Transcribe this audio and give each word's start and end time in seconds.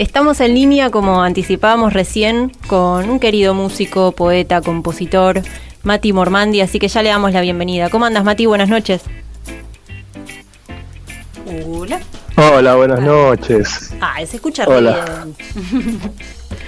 Estamos 0.00 0.40
en 0.40 0.54
línea, 0.54 0.88
como 0.88 1.22
anticipábamos 1.22 1.92
recién, 1.92 2.52
con 2.68 3.10
un 3.10 3.20
querido 3.20 3.52
músico, 3.52 4.12
poeta, 4.12 4.62
compositor, 4.62 5.42
Mati 5.82 6.14
Mormandi, 6.14 6.62
así 6.62 6.78
que 6.78 6.88
ya 6.88 7.02
le 7.02 7.10
damos 7.10 7.34
la 7.34 7.42
bienvenida. 7.42 7.90
¿Cómo 7.90 8.06
andas, 8.06 8.24
Mati? 8.24 8.46
Buenas 8.46 8.70
noches. 8.70 9.02
Hola. 11.66 12.00
Hola, 12.34 12.76
buenas 12.76 13.00
noches. 13.02 13.92
Ah, 14.00 14.24
se 14.24 14.36
escucha 14.36 14.64
Hola. 14.66 15.26
bien. 15.70 16.00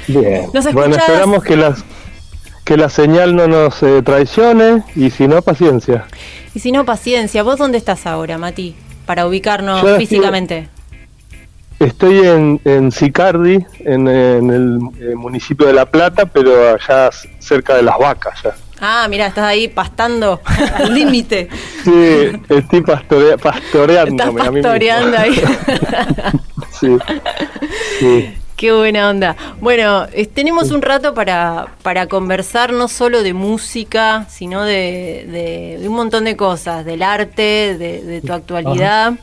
Bien. 0.08 0.50
¿Nos 0.52 0.70
bueno, 0.74 0.96
esperamos 0.96 1.42
que 1.42 1.56
las 1.56 1.82
que 2.64 2.76
la 2.76 2.90
señal 2.90 3.34
no 3.34 3.48
nos 3.48 3.82
eh, 3.82 4.02
traicione 4.02 4.82
y 4.94 5.08
si 5.08 5.26
no, 5.26 5.40
paciencia. 5.40 6.04
Y 6.54 6.58
si 6.58 6.70
no, 6.70 6.84
paciencia. 6.84 7.42
¿Vos 7.42 7.56
dónde 7.56 7.78
estás 7.78 8.04
ahora, 8.04 8.36
Mati? 8.36 8.76
Para 9.06 9.26
ubicarnos 9.26 9.80
Yo 9.80 9.96
físicamente. 9.96 10.58
Estoy 10.58 10.81
en, 12.24 12.60
en 12.64 12.92
Sicardi, 12.92 13.58
en, 13.80 14.08
en 14.08 14.50
el 14.50 14.78
eh, 15.00 15.14
municipio 15.14 15.66
de 15.66 15.72
La 15.72 15.86
Plata, 15.86 16.26
pero 16.26 16.74
allá 16.74 17.10
cerca 17.38 17.74
de 17.76 17.82
las 17.82 17.98
vacas 17.98 18.42
ya. 18.42 18.54
Ah, 18.84 19.06
mira, 19.08 19.26
estás 19.28 19.44
ahí 19.44 19.68
pastando. 19.68 20.40
Al 20.74 20.92
límite. 20.92 21.48
Sí, 21.84 22.32
estoy 22.48 22.80
pastorea- 22.80 23.36
Estás 24.04 24.26
mí 24.28 24.34
mismo. 24.34 24.52
pastoreando 24.62 25.16
ahí. 25.18 25.40
Sí. 26.80 26.96
sí. 28.00 28.34
Qué 28.62 28.70
buena 28.70 29.10
onda. 29.10 29.34
Bueno, 29.60 30.06
tenemos 30.34 30.70
un 30.70 30.82
rato 30.82 31.14
para, 31.14 31.66
para 31.82 32.06
conversar 32.06 32.72
no 32.72 32.86
solo 32.86 33.24
de 33.24 33.34
música, 33.34 34.24
sino 34.30 34.62
de, 34.62 35.26
de- 35.28 35.78
de 35.80 35.88
un 35.88 35.96
montón 35.96 36.22
de 36.22 36.36
cosas, 36.36 36.84
del 36.84 37.02
arte, 37.02 37.76
de, 37.76 38.02
de 38.04 38.20
tu 38.20 38.32
actualidad. 38.32 39.14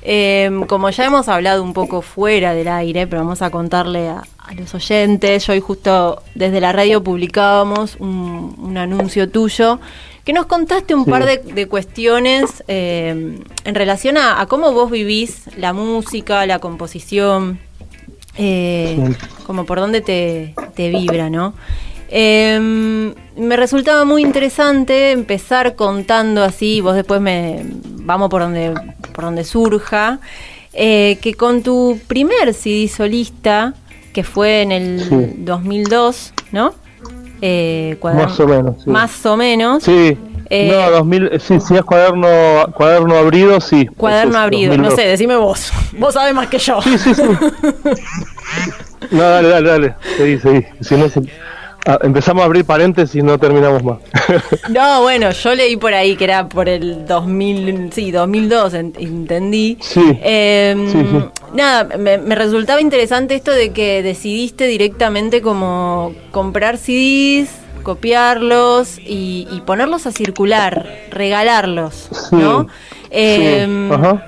Eh, 0.00 0.50
como 0.66 0.88
ya 0.88 1.04
hemos 1.04 1.28
hablado 1.28 1.62
un 1.62 1.74
poco 1.74 2.00
fuera 2.00 2.54
del 2.54 2.68
aire, 2.68 3.06
pero 3.06 3.20
vamos 3.20 3.42
a 3.42 3.50
contarle 3.50 4.08
a, 4.08 4.22
a 4.38 4.54
los 4.54 4.74
oyentes, 4.74 5.46
yo 5.46 5.52
hoy 5.52 5.60
justo 5.60 6.22
desde 6.34 6.58
la 6.62 6.72
radio 6.72 7.04
publicábamos 7.04 7.96
un, 8.00 8.54
un 8.56 8.78
anuncio 8.78 9.28
tuyo 9.28 9.78
que 10.24 10.32
nos 10.32 10.46
contaste 10.46 10.94
un 10.94 11.04
Sí. 11.04 11.10
par 11.10 11.26
de, 11.26 11.36
de 11.36 11.68
cuestiones 11.68 12.64
eh, 12.66 13.40
en 13.64 13.74
relación 13.74 14.16
a, 14.16 14.40
a 14.40 14.46
cómo 14.46 14.72
vos 14.72 14.90
vivís 14.90 15.42
la 15.58 15.74
música, 15.74 16.46
la 16.46 16.60
composición 16.60 17.58
eh, 18.38 18.96
Sí. 19.08 19.16
como 19.46 19.64
por 19.66 19.78
dónde 19.80 20.00
te, 20.00 20.54
te 20.74 20.88
vibra, 20.90 21.30
¿no? 21.30 21.54
Eh, 22.08 23.12
me 23.36 23.56
resultaba 23.56 24.04
muy 24.04 24.22
interesante 24.22 25.10
empezar 25.12 25.74
contando 25.74 26.42
así, 26.44 26.80
vos 26.80 26.94
después 26.94 27.20
me 27.20 27.64
vamos 27.82 28.30
por 28.30 28.42
donde, 28.42 28.72
por 29.12 29.24
donde 29.24 29.42
surja, 29.44 30.20
eh, 30.72 31.18
que 31.20 31.34
con 31.34 31.62
tu 31.62 31.98
primer 32.06 32.54
CD 32.54 32.86
solista, 32.88 33.74
que 34.12 34.22
fue 34.22 34.62
en 34.62 34.72
el 34.72 35.00
Sí. 35.00 35.34
2002, 35.38 36.32
¿no? 36.52 36.74
Eh, 37.42 37.98
Más 38.02 38.38
o 38.40 38.46
menos, 38.46 38.82
sí. 38.84 38.90
Más 38.90 39.26
o 39.26 39.36
menos. 39.36 39.82
Sí. 39.82 40.16
Eh, 40.48 40.68
no, 40.72 40.90
2000, 40.90 41.26
eh, 41.32 41.38
sí, 41.40 41.58
si 41.60 41.74
es 41.76 41.82
cuaderno, 41.82 42.28
cuaderno 42.74 43.16
abrido, 43.16 43.60
sí. 43.60 43.86
Cuaderno 43.96 44.32
es 44.32 44.36
abrido, 44.38 44.70
2002. 44.72 44.90
no 44.90 44.96
sé, 45.02 45.08
decime 45.08 45.36
vos. 45.36 45.72
Vos 45.98 46.14
sabés 46.14 46.34
más 46.34 46.48
que 46.48 46.58
yo. 46.58 46.80
Sí, 46.82 46.98
sí, 46.98 47.14
sí. 47.14 47.22
No, 49.10 49.22
dale, 49.22 49.48
dale, 49.48 49.68
dale. 49.68 49.94
Seguí, 50.16 50.38
seguí. 50.38 50.64
Si 50.80 50.94
no, 50.96 51.08
se- 51.08 51.20
ah, 51.86 51.98
empezamos 52.02 52.42
a 52.42 52.46
abrir 52.46 52.64
paréntesis 52.64 53.14
y 53.16 53.22
no 53.22 53.38
terminamos 53.38 53.82
más. 53.84 53.98
No, 54.70 55.02
bueno, 55.02 55.30
yo 55.30 55.54
leí 55.54 55.76
por 55.76 55.94
ahí 55.94 56.16
que 56.16 56.24
era 56.24 56.48
por 56.48 56.68
el 56.68 57.06
2000, 57.06 57.90
sí, 57.92 58.10
2002, 58.10 58.74
en- 58.74 58.92
entendí. 58.98 59.78
Sí. 59.80 60.02
Eh, 60.22 60.74
Sí, 60.90 60.98
sí. 61.10 61.24
Nada, 61.54 61.96
me, 61.96 62.18
me 62.18 62.34
resultaba 62.34 62.80
interesante 62.80 63.34
esto 63.34 63.50
de 63.52 63.70
que 63.72 64.02
decidiste 64.02 64.66
directamente 64.66 65.40
como 65.40 66.12
comprar 66.32 66.76
CDs, 66.78 67.50
copiarlos 67.86 68.98
y, 68.98 69.46
y 69.50 69.60
ponerlos 69.60 70.06
a 70.06 70.12
circular, 70.12 70.86
regalarlos, 71.10 72.08
Sí. 72.30 72.34
¿no? 72.36 72.66
Eh, 73.10 73.64
Sí, 73.66 73.94
Ajá. 73.94 74.26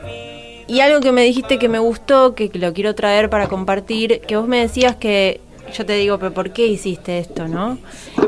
y 0.69 0.81
algo 0.81 1.01
que 1.01 1.11
me 1.11 1.23
dijiste 1.25 1.59
que 1.59 1.69
me 1.69 1.81
gustó, 1.81 2.35
que 2.37 2.51
lo 2.55 2.73
quiero 2.73 2.95
traer 2.95 3.29
para 3.29 3.49
compartir, 3.49 4.21
que 4.21 4.37
vos 4.37 4.47
me 4.47 4.61
decías 4.61 4.95
que, 4.97 5.41
yo 5.77 5.85
te 5.85 5.95
digo, 5.95 6.19
pero 6.19 6.33
¿por 6.33 6.51
qué 6.53 6.67
hiciste 6.69 7.19
esto, 7.19 7.49
no? 7.49 7.79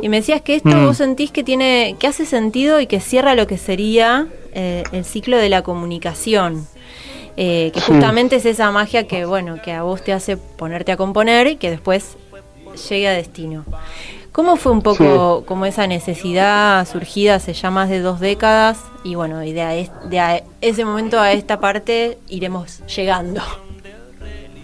Y 0.03 0.09
me 0.09 0.17
decías 0.19 0.43
que 0.43 0.57
esto 0.57 0.69
Mm. 0.77 0.87
vos 0.87 0.97
sentís 0.97 1.31
que 1.31 1.45
tiene, 1.45 1.95
que 2.01 2.07
hace 2.09 2.27
sentido 2.27 2.81
y 2.81 2.87
que 2.87 2.99
cierra 3.01 3.35
lo 3.37 3.47
que 3.47 3.57
sería 3.57 4.27
eh, 4.53 4.83
el 4.93 5.05
ciclo 5.05 5.37
de 5.39 5.49
la 5.49 5.63
comunicación. 5.63 6.67
Eh, 7.37 7.71
que 7.73 7.81
Sí. 7.81 7.87
justamente 7.93 8.37
es 8.37 8.45
esa 8.47 8.71
magia 8.73 9.07
que, 9.07 9.25
bueno, 9.25 9.61
que 9.63 9.73
a 9.73 9.83
vos 9.85 10.03
te 10.03 10.13
hace 10.13 10.37
ponerte 10.37 10.91
a 10.93 10.97
componer 10.97 11.47
y 11.47 11.57
que 11.57 11.71
después 11.71 12.17
llegue 12.89 13.09
a 13.09 13.13
destino. 13.13 13.65
¿Cómo 14.33 14.57
fue 14.57 14.73
un 14.73 14.81
poco 14.83 15.45
como 15.45 15.67
esa 15.67 15.87
necesidad 15.87 16.87
surgida 16.89 17.35
hace 17.37 17.53
ya 17.53 17.71
más 17.71 17.89
de 17.89 18.01
dos 18.01 18.21
décadas? 18.21 18.79
Y 19.03 19.15
bueno, 19.17 19.43
y 19.43 19.53
de, 19.53 19.63
a 19.63 19.75
es- 19.75 19.91
de 20.09 20.21
a 20.21 20.43
ese 20.61 20.85
momento 20.85 21.19
a 21.21 21.33
esta 21.33 21.59
parte 21.59 22.19
iremos 22.29 22.81
llegando. 22.87 23.43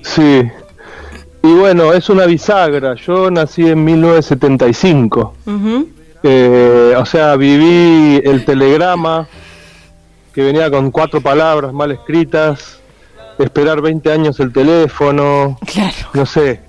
Sí. 0.02 0.42
Y 1.42 1.52
bueno, 1.54 1.92
es 1.92 2.08
una 2.08 2.26
bisagra. 2.26 2.94
Yo 2.94 3.30
nací 3.30 3.66
en 3.68 3.84
1975. 3.84 5.34
Ujú. 5.46 5.88
Eh, 6.22 6.94
o 6.96 7.04
sea, 7.06 7.36
viví 7.36 8.20
el 8.24 8.44
telegrama, 8.44 9.26
que 10.32 10.42
venía 10.42 10.70
con 10.70 10.90
cuatro 10.90 11.20
palabras 11.20 11.72
mal 11.72 11.90
escritas, 11.92 12.80
esperar 13.38 13.80
20 13.80 14.10
años 14.12 14.38
el 14.40 14.52
teléfono, 14.52 15.58
Claro. 15.66 15.94
no 16.14 16.24
sé, 16.26 16.60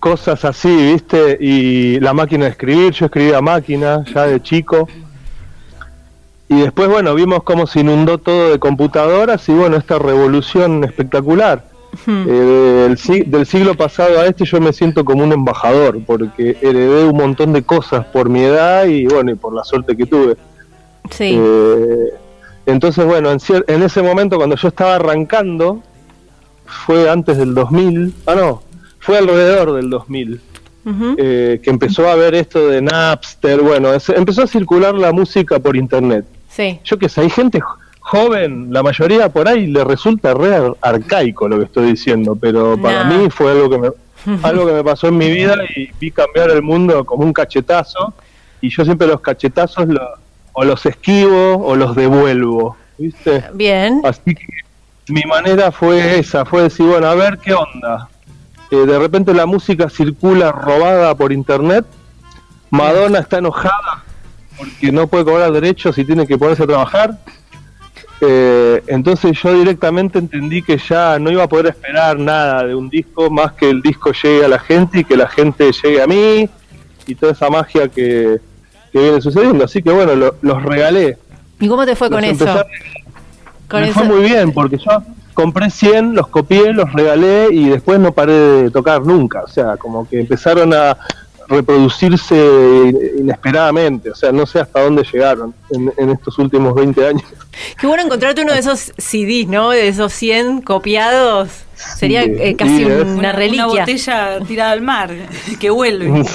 cosas 0.00 0.44
así, 0.44 0.74
¿viste? 0.92 1.36
Y 1.40 2.00
la 2.00 2.12
máquina 2.12 2.46
de 2.46 2.50
escribir, 2.50 2.92
yo 2.92 3.06
escribía 3.06 3.38
a 3.38 3.42
máquina 3.42 4.04
ya 4.12 4.26
de 4.26 4.40
chico. 4.42 4.88
Y 6.48 6.60
después, 6.62 6.88
bueno, 6.88 7.14
vimos 7.14 7.44
cómo 7.44 7.66
se 7.68 7.80
inundó 7.80 8.18
todo 8.18 8.50
de 8.50 8.58
computadoras 8.58 9.48
y 9.48 9.52
bueno, 9.52 9.76
esta 9.76 9.98
revolución 10.00 10.82
espectacular. 10.82 11.64
Hmm. 12.06 12.24
Eh, 12.28 12.32
del, 12.88 12.98
si- 12.98 13.22
del 13.22 13.46
siglo 13.46 13.74
pasado 13.74 14.20
a 14.20 14.26
este 14.26 14.44
yo 14.44 14.60
me 14.60 14.72
siento 14.72 15.04
como 15.04 15.24
un 15.24 15.32
embajador 15.32 15.98
porque 16.06 16.56
heredé 16.60 17.04
un 17.04 17.16
montón 17.16 17.52
de 17.52 17.62
cosas 17.62 18.06
por 18.06 18.28
mi 18.28 18.42
edad 18.42 18.86
y 18.86 19.06
bueno, 19.06 19.32
y 19.32 19.34
por 19.34 19.52
la 19.52 19.62
suerte 19.64 19.96
que 19.96 20.06
tuve. 20.06 20.36
Sí. 21.10 21.36
Eh, 21.38 22.14
entonces, 22.66 23.04
bueno, 23.04 23.30
en, 23.32 23.38
en 23.66 23.82
ese 23.82 24.02
momento 24.02 24.36
cuando 24.36 24.54
yo 24.56 24.68
estaba 24.68 24.96
arrancando, 24.96 25.82
fue 26.64 27.10
antes 27.10 27.36
del 27.38 27.54
2000, 27.54 28.14
ah 28.26 28.34
no, 28.36 28.62
fue 29.00 29.18
alrededor 29.18 29.74
del 29.74 29.90
2000, 29.90 30.40
Ujú. 30.84 31.14
eh, 31.18 31.60
que 31.62 31.70
empezó 31.70 32.08
a 32.08 32.14
ver 32.14 32.34
esto 32.34 32.68
de 32.68 32.80
Napster, 32.80 33.60
bueno, 33.60 33.92
es- 33.92 34.08
empezó 34.10 34.42
a 34.42 34.46
circular 34.46 34.94
la 34.94 35.12
música 35.12 35.58
por 35.58 35.76
internet. 35.76 36.24
Sí. 36.48 36.78
Yo 36.84 36.98
que 36.98 37.08
sé, 37.08 37.22
hay 37.22 37.30
gente 37.30 37.60
jo- 37.60 37.76
joven, 38.00 38.68
la 38.72 38.82
mayoría 38.82 39.28
por 39.28 39.46
ahí 39.48 39.66
le 39.66 39.84
resulta 39.84 40.34
re 40.34 40.54
ar- 40.54 40.74
arcaico 40.80 41.48
lo 41.48 41.58
que 41.58 41.64
estoy 41.64 41.86
diciendo, 41.92 42.34
pero 42.36 42.76
para 42.80 43.04
mí 43.04 43.28
fue 43.30 43.52
algo 43.52 43.68
que 43.70 43.78
me 43.78 43.88
algo 44.42 44.66
que 44.66 44.72
me 44.72 44.84
pasó 44.84 45.08
en 45.08 45.16
mi 45.16 45.30
vida 45.30 45.56
y 45.74 45.88
vi 45.98 46.10
cambiar 46.10 46.50
el 46.50 46.60
mundo 46.62 47.04
como 47.06 47.24
un 47.24 47.32
cachetazo 47.32 48.12
y 48.60 48.68
yo 48.68 48.84
siempre 48.84 49.06
los 49.06 49.20
cachetazos 49.22 49.86
lo- 49.88 50.08
o 50.52 50.64
los 50.64 50.84
esquivo 50.84 51.56
o 51.64 51.74
los 51.76 51.94
devuelvo, 51.96 52.76
¿viste? 52.98 53.44
Bien. 53.54 54.00
Así 54.04 54.34
que 54.34 54.44
mi 55.08 55.22
manera 55.22 55.70
fue 55.72 56.18
esa, 56.18 56.44
fue 56.44 56.62
decir, 56.64 56.84
bueno, 56.86 57.06
a 57.06 57.14
ver 57.14 57.38
qué 57.38 57.54
onda. 57.54 58.08
Eh, 58.70 58.76
de 58.86 58.98
repente 58.98 59.34
la 59.34 59.46
música 59.46 59.88
circula 59.90 60.52
robada 60.52 61.14
por 61.14 61.32
internet. 61.32 61.84
Madonna 62.70 63.18
está 63.18 63.38
enojada 63.38 64.04
porque 64.56 64.92
no 64.92 65.06
puede 65.08 65.24
cobrar 65.24 65.50
derechos 65.52 65.96
y 65.98 66.04
tiene 66.04 66.26
que 66.26 66.38
ponerse 66.38 66.62
a 66.62 66.66
trabajar. 66.66 67.18
Eh, 68.20 68.82
entonces 68.86 69.32
yo 69.42 69.54
directamente 69.54 70.18
entendí 70.18 70.60
que 70.62 70.76
ya 70.76 71.18
no 71.18 71.30
iba 71.30 71.44
a 71.44 71.48
poder 71.48 71.66
esperar 71.68 72.18
nada 72.18 72.64
de 72.64 72.74
un 72.74 72.90
disco 72.90 73.30
más 73.30 73.52
que 73.52 73.70
el 73.70 73.80
disco 73.80 74.12
llegue 74.12 74.44
a 74.44 74.48
la 74.48 74.58
gente 74.58 75.00
y 75.00 75.04
que 75.04 75.16
la 75.16 75.26
gente 75.26 75.70
llegue 75.72 76.02
a 76.02 76.06
mí 76.06 76.48
y 77.06 77.14
toda 77.14 77.32
esa 77.32 77.48
magia 77.48 77.88
que, 77.88 78.38
que 78.92 78.98
viene 78.98 79.20
sucediendo. 79.22 79.64
Así 79.64 79.82
que 79.82 79.90
bueno, 79.90 80.14
lo- 80.14 80.34
los 80.42 80.62
regalé. 80.62 81.16
¿Y 81.58 81.66
cómo 81.68 81.86
te 81.86 81.96
fue 81.96 82.10
con 82.10 82.22
eso? 82.22 82.44
Con 83.68 83.80
me 83.80 83.88
eso. 83.88 83.98
fue 84.00 84.08
muy 84.08 84.20
bien 84.22 84.52
porque 84.52 84.76
yo 84.76 85.02
compré 85.40 85.70
100, 85.70 86.14
los 86.14 86.28
copié, 86.28 86.72
los 86.72 86.92
regalé 86.92 87.48
y 87.50 87.68
después 87.68 87.98
no 87.98 88.12
paré 88.12 88.32
de 88.32 88.70
tocar 88.70 89.02
nunca. 89.04 89.42
O 89.42 89.48
sea, 89.48 89.76
como 89.76 90.06
que 90.08 90.20
empezaron 90.20 90.74
a 90.74 90.96
reproducirse 91.48 92.36
inesperadamente. 93.18 94.10
O 94.10 94.14
sea, 94.14 94.32
no 94.32 94.46
sé 94.46 94.60
hasta 94.60 94.82
dónde 94.82 95.02
llegaron 95.12 95.54
en, 95.70 95.92
en 95.96 96.10
estos 96.10 96.38
últimos 96.38 96.74
20 96.74 97.06
años. 97.06 97.24
Qué 97.80 97.86
bueno 97.86 98.02
encontrarte 98.04 98.42
uno 98.42 98.52
de 98.52 98.60
esos 98.60 98.92
CDs, 98.98 99.48
¿no? 99.48 99.70
De 99.70 99.88
esos 99.88 100.12
100 100.12 100.62
copiados. 100.62 101.48
Sería 101.74 102.24
Sí, 102.24 102.32
eh, 102.38 102.56
casi 102.56 102.82
es- 102.84 103.04
una 103.06 103.32
reliquia. 103.32 103.66
Una 103.66 103.80
botella 103.80 104.38
tirada 104.46 104.72
al 104.72 104.82
mar, 104.82 105.10
que 105.60 105.70
vuelve. 105.70 106.24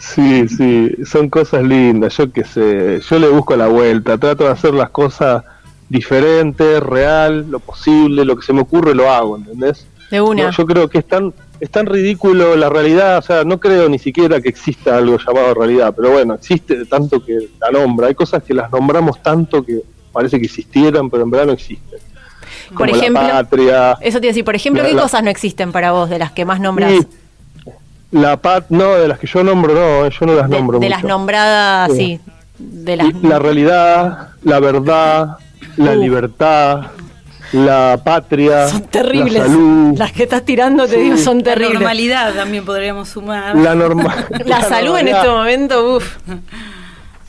Sí, 0.00 0.48
sí, 0.48 0.48
sí, 0.48 1.04
son 1.04 1.28
cosas 1.28 1.62
lindas, 1.64 2.16
yo 2.16 2.32
qué 2.32 2.42
sé, 2.44 3.00
yo 3.00 3.18
le 3.18 3.28
busco 3.28 3.56
la 3.56 3.66
vuelta, 3.66 4.16
trato 4.16 4.44
de 4.44 4.50
hacer 4.50 4.72
las 4.72 4.88
cosas 4.90 5.44
diferentes, 5.88 6.80
real, 6.82 7.46
lo 7.50 7.60
posible, 7.60 8.24
lo 8.24 8.36
que 8.36 8.44
se 8.44 8.52
me 8.52 8.60
ocurre 8.62 8.94
lo 8.94 9.10
hago, 9.10 9.36
¿entendés? 9.36 9.86
De 10.10 10.20
una. 10.20 10.44
No, 10.44 10.50
yo 10.50 10.66
creo 10.66 10.88
que 10.88 10.98
es 10.98 11.06
tan, 11.08 11.32
es 11.60 11.70
tan 11.70 11.86
ridículo 11.86 12.56
la 12.56 12.68
realidad, 12.68 13.18
o 13.18 13.22
sea, 13.22 13.44
no 13.44 13.58
creo 13.58 13.88
ni 13.88 13.98
siquiera 13.98 14.40
que 14.40 14.48
exista 14.48 14.96
algo 14.96 15.18
llamado 15.18 15.54
realidad, 15.54 15.92
pero 15.96 16.10
bueno, 16.12 16.34
existe 16.34 16.76
de 16.76 16.84
tanto 16.86 17.24
que 17.24 17.36
la 17.60 17.70
nombra. 17.70 18.08
Hay 18.08 18.14
cosas 18.14 18.42
que 18.42 18.54
las 18.54 18.70
nombramos 18.70 19.22
tanto 19.22 19.64
que 19.64 19.82
parece 20.12 20.38
que 20.38 20.46
existieran, 20.46 21.10
pero 21.10 21.22
en 21.24 21.30
verdad 21.30 21.46
no 21.46 21.52
existen. 21.52 21.98
Por 22.76 22.90
la 22.90 22.96
ejemplo, 22.96 23.22
patria, 23.22 23.92
eso 24.00 24.20
te 24.20 24.26
iba 24.26 24.30
a 24.30 24.32
decir, 24.32 24.44
por 24.44 24.54
ejemplo, 24.54 24.82
¿qué 24.82 24.92
la- 24.94 25.02
cosas 25.02 25.22
no 25.22 25.30
existen 25.30 25.72
para 25.72 25.92
vos 25.92 26.08
de 26.10 26.18
las 26.18 26.32
que 26.32 26.44
más 26.44 26.60
nombras? 26.60 26.92
La 28.10 28.38
pat, 28.38 28.64
no, 28.70 28.94
de 28.94 29.06
las 29.08 29.18
que 29.18 29.26
yo 29.26 29.44
nombro, 29.44 29.74
no, 29.74 30.06
eh, 30.06 30.10
yo 30.18 30.24
no 30.26 30.34
las 30.34 30.48
de, 30.48 30.56
nombro. 30.56 30.78
de 30.78 30.88
las 30.88 31.04
nombradas, 31.04 31.92
Sí. 31.92 32.18
sí. 32.24 32.32
De 32.58 32.96
las 32.96 33.22
La 33.22 33.38
realidad, 33.38 34.28
la 34.42 34.58
verdad, 34.60 35.36
la 35.76 35.92
Uh. 35.92 36.00
libertad, 36.00 36.80
la 37.52 38.00
patria, 38.04 38.68
son 38.68 38.82
terribles. 38.82 39.34
la 39.42 39.46
salud, 39.46 39.98
Las 39.98 40.12
que 40.12 40.22
estás 40.24 40.44
tirando, 40.44 40.86
te 40.86 40.96
Sí. 40.96 41.00
digo, 41.02 41.16
son 41.16 41.38
La 41.38 41.44
terribles. 41.44 41.74
normalidad 41.74 42.34
también 42.34 42.64
podríamos 42.64 43.08
sumar. 43.08 43.56
la 43.56 43.74
norma- 43.74 44.14
La 44.44 44.60
salud 44.62 44.96
en 44.98 45.08
este 45.08 45.28
momento, 45.28 45.96
uff. 45.96 46.16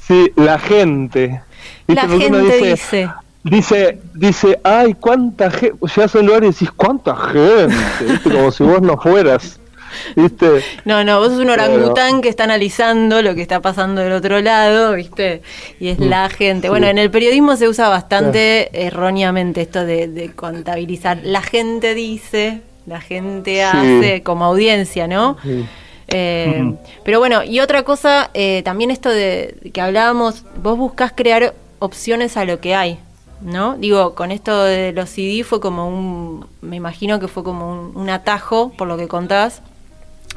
Sí, 0.07 0.31
la 0.35 0.59
gente. 0.59 1.41
La 1.87 2.01
Porque 2.07 2.19
gente 2.19 2.57
dice. 2.69 3.09
Dice, 3.41 3.99
dice, 4.13 4.59
ay, 4.63 4.93
cuánta 4.99 5.49
gente. 5.49 5.77
Llegas 5.95 6.13
a 6.15 6.19
un 6.19 6.25
lugar 6.25 6.43
y 6.43 6.47
decís, 6.47 6.69
cuánta 6.75 7.15
gente. 7.15 7.73
¿Viste? 8.05 8.29
Como 8.31 8.51
si 8.51 8.63
vos 8.63 8.81
no 8.81 8.97
fueras. 8.97 9.59
¿Viste? 10.15 10.63
No, 10.85 11.03
no, 11.03 11.19
vos 11.19 11.29
sos 11.29 11.39
un 11.39 11.47
Pero- 11.47 11.63
orangután 11.63 12.21
que 12.21 12.29
está 12.29 12.43
analizando 12.45 13.21
lo 13.21 13.35
que 13.35 13.41
está 13.41 13.61
pasando 13.61 14.01
del 14.01 14.13
otro 14.13 14.39
lado, 14.41 14.93
¿viste? 14.93 15.41
Y 15.79 15.89
es 15.89 15.99
la 15.99 16.29
gente. 16.29 16.67
Mm. 16.67 16.69
sí. 16.69 16.69
Bueno, 16.69 16.87
en 16.87 16.97
el 16.97 17.11
periodismo 17.11 17.55
se 17.55 17.67
usa 17.67 17.89
bastante 17.89 18.69
erróneamente 18.87 19.61
esto 19.61 19.85
de, 19.85 20.07
de 20.07 20.31
contabilizar. 20.33 21.19
La 21.23 21.41
gente 21.41 21.93
dice, 21.95 22.61
la 22.85 23.01
gente 23.01 23.63
hace 23.63 24.23
como 24.23 24.45
audiencia, 24.45 25.07
¿no? 25.07 25.37
Sí. 25.43 25.65
Eh, 26.11 26.61
Ujú. 26.63 26.79
Pero 27.03 27.19
bueno, 27.19 27.43
y 27.43 27.59
otra 27.59 27.83
cosa, 27.83 28.31
eh, 28.33 28.61
también 28.63 28.89
esto 28.89 29.09
de 29.09 29.57
que 29.73 29.79
hablábamos, 29.81 30.43
vos 30.61 30.75
buscás 30.77 31.13
crear 31.15 31.53
opciones 31.77 32.35
a 32.35 32.45
lo 32.45 32.59
que 32.59 32.73
hay, 32.73 32.97
¿no? 33.41 33.75
Digo, 33.77 34.15
con 34.15 34.31
esto 34.31 34.63
de 34.63 34.91
los 34.91 35.09
CD 35.11 35.43
fue 35.43 35.59
como 35.61 35.87
un, 35.87 36.47
me 36.61 36.77
imagino 36.77 37.19
que 37.19 37.27
fue 37.27 37.43
como 37.43 37.71
un, 37.71 37.91
un 37.95 38.09
atajo, 38.09 38.71
por 38.75 38.87
lo 38.87 38.97
que 38.97 39.07
contás, 39.07 39.61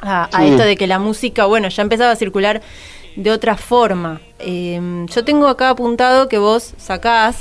a, 0.03 0.25
a 0.25 0.41
Sí. 0.41 0.47
esto 0.49 0.63
de 0.63 0.75
que 0.75 0.85
la 0.87 0.99
música, 0.99 1.45
bueno, 1.45 1.69
ya 1.69 1.81
empezaba 1.81 2.11
a 2.11 2.15
circular 2.15 2.61
de 3.15 3.31
otra 3.31 3.55
forma. 3.57 4.21
Eh, 4.39 5.05
yo 5.13 5.23
tengo 5.23 5.47
acá 5.47 5.69
apuntado 5.69 6.27
que 6.27 6.37
vos 6.39 6.73
sacás 6.77 7.37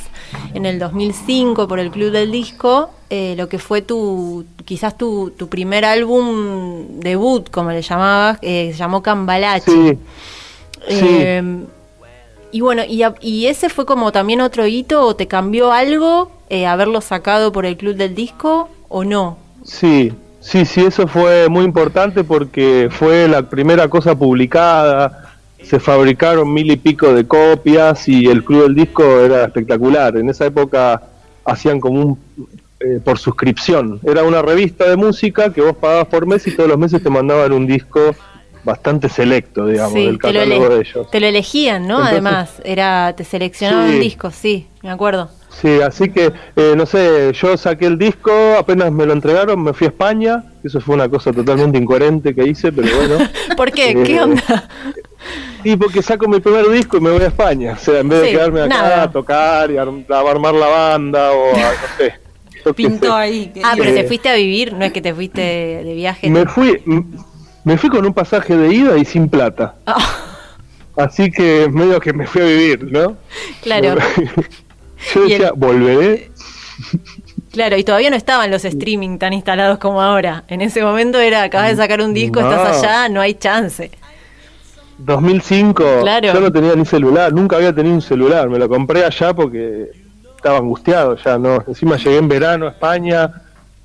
en 0.55 0.67
el 0.67 0.79
2005 0.79 1.67
por 1.67 1.79
el 1.79 1.91
Club 1.91 2.11
del 2.13 2.31
Disco 2.31 2.91
eh, 3.11 3.35
lo 3.37 3.49
que 3.49 3.59
fue 3.59 3.83
tu, 3.83 4.45
quizás 4.65 4.97
tu, 4.97 5.31
tu 5.37 5.49
primer 5.49 5.85
álbum 5.85 7.01
debut, 7.01 7.51
como 7.51 7.71
le 7.71 7.83
llamabas, 7.83 8.39
eh, 8.43 8.71
se 8.73 8.79
llamó 8.79 9.03
Cambalache. 9.03 9.71
Sí. 9.71 9.99
Eh, 10.89 11.65
y 12.53 12.61
bueno, 12.61 12.83
y, 12.85 13.03
a- 13.03 13.15
y 13.21 13.47
ese 13.47 13.69
fue 13.71 13.87
como 13.87 14.13
también 14.13 14.41
otro 14.41 14.67
hito, 14.67 15.07
o 15.07 15.17
te 15.17 15.27
cambió 15.27 15.73
algo 15.73 16.31
eh, 16.51 16.67
haberlo 16.67 17.01
sacado 17.01 17.51
por 17.53 17.65
el 17.67 17.77
Club 17.77 17.97
del 17.97 18.15
Disco 18.15 18.69
o 18.89 19.05
no. 19.05 19.39
Sí, 19.65 20.13
sí, 20.43 20.65
sí, 20.65 20.85
eso 20.85 21.07
fue 21.09 21.49
muy 21.49 21.65
importante 21.65 22.25
porque 22.25 22.89
fue 22.91 23.27
la 23.29 23.49
primera 23.49 23.89
cosa 23.89 24.15
publicada, 24.15 25.31
se 25.63 25.81
fabricaron 25.81 26.53
mil 26.53 26.71
y 26.71 26.77
pico 26.77 27.15
de 27.15 27.27
copias 27.27 28.09
y 28.09 28.27
el 28.27 28.45
Club 28.45 28.65
del 28.65 28.75
Disco 28.75 29.21
era 29.21 29.45
espectacular. 29.45 30.17
En 30.17 30.29
esa 30.29 30.47
época 30.47 31.03
hacían 31.45 31.81
como 31.81 32.01
un 32.01 32.19
eh, 32.81 33.01
por 33.03 33.17
suscripción, 33.17 34.01
era 34.03 34.25
una 34.25 34.43
revista 34.43 34.89
de 34.91 34.97
música 34.97 35.53
que 35.53 35.61
vos 35.61 35.77
pagabas 35.77 36.09
por 36.09 36.27
mes 36.27 36.45
y 36.49 36.57
todos 36.57 36.69
los 36.69 36.79
meses 36.79 37.01
te 37.01 37.11
mandaban 37.11 37.53
un 37.53 37.65
disco 37.65 38.15
bastante 38.65 39.09
selecto, 39.09 39.67
digamos, 39.67 39.93
Sí, 39.95 40.07
del 40.07 40.19
catálogo 40.19 40.69
de 40.69 40.81
ellos. 40.81 41.11
te 41.11 41.21
lo 41.21 41.27
elegían, 41.27 41.87
¿no? 41.87 41.95
Entonces- 41.97 42.13
Además, 42.13 42.51
era 42.65 43.13
te 43.17 43.25
seleccionaban 43.25 43.89
Sí. 43.89 43.95
un 43.95 44.01
disco, 44.01 44.31
sí, 44.31 44.67
me 44.83 44.91
acuerdo. 44.91 45.31
Sí, 45.61 45.81
así 45.83 46.09
que, 46.11 46.33
eh, 46.57 46.75
no 46.77 46.87
sé, 46.87 47.33
yo 47.35 47.57
saqué 47.57 47.87
el 47.87 47.99
disco, 47.99 48.33
apenas 48.59 48.91
me 48.91 49.05
lo 49.05 49.13
entregaron, 49.13 49.63
me 49.63 49.73
fui 49.75 49.87
a 49.87 49.91
España, 49.91 50.45
eso 50.65 50.81
fue 50.81 50.95
una 50.95 51.09
cosa 51.09 51.33
totalmente 51.33 51.77
incoherente 51.77 52.35
que 52.35 52.47
hice, 52.49 52.73
pero 52.73 52.89
bueno. 52.97 53.19
¿Por 53.57 53.71
qué? 53.71 53.91
Eh, 53.91 54.03
¿Qué 54.05 54.21
onda? 54.21 54.69
Y 55.65 55.77
porque 55.77 56.03
saco 56.03 56.27
mi 56.27 56.41
primer 56.41 56.69
disco 56.71 56.97
y 56.97 57.01
me 57.01 57.11
voy 57.11 57.23
a 57.23 57.27
España. 57.27 57.75
O 57.75 57.85
sea, 57.85 58.01
en 58.01 58.09
vez 58.09 58.23
de 58.23 58.31
quedarme 58.31 58.61
acá 58.63 58.69
nada. 58.69 59.03
a 59.05 59.11
tocar 59.11 59.71
y 59.71 59.77
a, 59.77 59.83
a 59.83 60.31
armar 60.31 60.55
la 60.55 60.67
banda 60.67 61.31
o 61.33 61.55
a, 61.55 61.59
no 61.59 61.97
sé. 61.99 62.15
Pintó 62.75 63.13
ahí. 63.15 63.53
Ah, 63.63 63.75
pero 63.77 63.91
Eh, 63.91 63.95
te 63.95 64.05
fuiste 64.05 64.29
a 64.29 64.35
vivir, 64.35 64.73
no 64.73 64.85
es 64.85 64.93
que 64.93 65.01
te 65.03 65.13
fuiste 65.15 65.41
de 65.41 65.95
viaje. 65.95 66.31
Me 66.31 66.47
fui, 66.47 66.81
me 67.65 67.77
fui 67.79 67.91
con 67.91 68.05
un 68.05 68.13
pasaje 68.15 68.57
de 68.57 68.73
ida 68.75 68.97
y 68.99 69.05
sin 69.05 69.29
plata. 69.29 69.75
Ah, 69.87 69.99
Así 70.97 71.31
que 71.31 71.69
medio 71.71 71.99
que 72.01 72.13
me 72.13 72.27
fui 72.27 72.43
a 72.43 72.45
vivir, 72.45 72.93
¿no? 72.93 73.17
claro, 73.63 73.97
Yo 75.15 75.23
decía, 75.27 75.49
el- 75.49 75.53
volveré. 75.57 76.31
claro, 77.51 77.77
y 77.79 77.85
todavía 77.85 78.11
no 78.11 78.17
estaban 78.17 78.51
los 78.51 78.65
streaming 78.65 79.17
tan 79.19 79.33
instalados 79.33 79.79
como 79.79 80.03
ahora. 80.03 80.45
En 80.49 80.61
ese 80.61 80.83
momento 80.83 81.19
era, 81.19 81.45
acabas 81.45 81.71
de 81.71 81.77
sacar 81.77 82.01
un 82.03 82.13
disco, 82.13 82.41
No. 82.43 82.51
estás 82.53 82.83
allá, 82.83 83.09
no 83.09 83.21
hay 83.23 83.35
chance. 83.35 83.91
2005, 84.99 85.83
Claro. 86.03 86.33
yo 86.33 86.41
no 86.41 86.53
tenía 86.53 86.75
ni 86.77 86.85
celular, 86.85 87.33
nunca 87.33 87.57
había 87.57 87.75
tenido 87.75 87.95
un 87.95 88.03
celular. 88.03 88.49
Me 88.49 88.59
lo 88.59 88.69
compré 88.69 89.05
allá 89.05 89.33
porque 89.35 89.91
estaba 90.37 90.59
angustiado 90.59 91.17
ya, 91.17 91.39
¿no? 91.39 91.65
Encima 91.67 91.97
llegué 91.97 92.19
en 92.19 92.29
verano 92.29 92.67
a 92.67 92.71
España. 92.71 93.33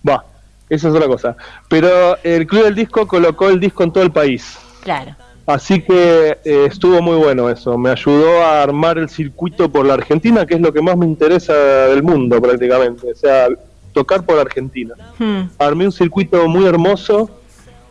Va, 0.07 0.23
esa 0.69 0.88
es 0.90 0.94
otra 0.94 1.08
cosa. 1.08 1.36
Pero 1.68 2.18
el 2.24 2.46
Club 2.48 2.64
del 2.64 2.75
Disco 2.75 3.08
colocó 3.08 3.50
el 3.50 3.60
disco 3.60 3.84
en 3.84 3.92
todo 3.92 4.04
el 4.04 4.12
país. 4.12 4.58
Claro. 4.81 5.16
Así 5.46 5.81
que 5.81 6.38
eh, 6.44 6.66
estuvo 6.69 7.02
muy 7.02 7.16
bueno 7.16 7.50
eso. 7.50 7.78
Me 7.78 7.90
ayudó 7.90 8.44
a 8.44 8.62
armar 8.62 8.98
el 8.98 9.08
circuito 9.08 9.72
por 9.72 9.86
la 9.86 9.94
Argentina, 9.94 10.46
que 10.46 10.56
es 10.56 10.62
lo 10.62 10.74
que 10.74 10.81
más 10.81 10.98
me 10.98 11.06
interesa 11.06 11.54
del 11.54 12.04
mundo 12.04 12.42
prácticamente. 12.42 13.12
O 13.12 13.16
sea, 13.16 13.48
tocar 13.94 14.25
por 14.25 14.38
Argentina. 14.40 14.94
Hmm. 15.18 15.44
Armé 15.58 15.86
un 15.86 15.94
circuito 15.94 16.48
muy 16.50 16.66
hermoso 16.66 17.30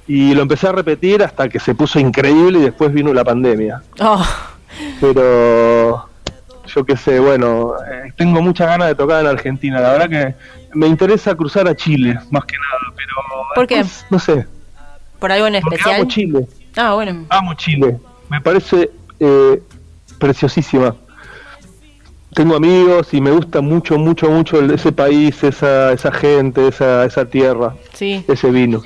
y 0.06 0.34
lo 0.34 0.42
empecé 0.42 0.68
a 0.68 0.72
repetir 0.72 1.22
hasta 1.22 1.48
que 1.48 1.58
se 1.58 1.74
puso 1.74 1.98
increíble 1.98 2.58
y 2.58 2.62
después 2.62 2.92
vino 2.92 3.12
la 3.14 3.24
pandemia. 3.24 3.82
Oh, 4.00 4.24
Pero 5.00 6.08
yo 6.66 6.84
qué 6.84 6.96
sé, 6.96 7.18
bueno, 7.20 7.72
eh, 7.90 8.12
tengo 8.16 8.42
muchas 8.42 8.68
ganas 8.68 8.88
de 8.88 8.94
tocar 8.94 9.22
en 9.22 9.28
Argentina. 9.28 9.80
La 9.80 9.92
verdad 9.92 10.10
que 10.10 10.34
me 10.76 10.86
interesa 10.86 11.34
cruzar 11.34 11.66
a 11.68 11.74
Chile, 11.74 12.18
más 12.30 12.44
que 12.44 12.56
nada. 12.56 12.94
Pero 12.96 13.12
¿Por 13.54 13.66
qué? 13.66 13.84
No 14.10 14.18
sé, 14.18 14.46
¿Por 15.18 15.32
algo 15.32 15.46
en 15.46 15.56
especial? 15.56 15.94
amo 16.00 16.08
Chile. 16.08 16.46
Ah, 16.76 16.92
bueno. 16.94 17.24
Amo 17.30 17.54
Chile. 17.54 17.98
Me 18.28 18.40
parece 18.40 18.90
eh, 19.18 19.62
preciosísima. 20.18 20.94
Tengo 22.34 22.54
amigos 22.54 23.14
y 23.14 23.20
me 23.22 23.30
gusta 23.30 23.62
mucho, 23.62 23.96
mucho, 23.98 24.28
mucho 24.28 24.60
ese 24.60 24.92
país, 24.92 25.42
esa, 25.42 25.92
esa 25.92 26.12
gente, 26.12 26.68
esa, 26.68 27.04
esa 27.06 27.24
tierra, 27.24 27.74
Sí. 27.94 28.22
ese 28.28 28.50
vino. 28.50 28.82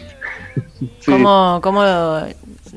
Sí. 1.01 1.07
Cómo, 1.11 1.59
cómo 1.63 1.83
lo- 1.83 2.27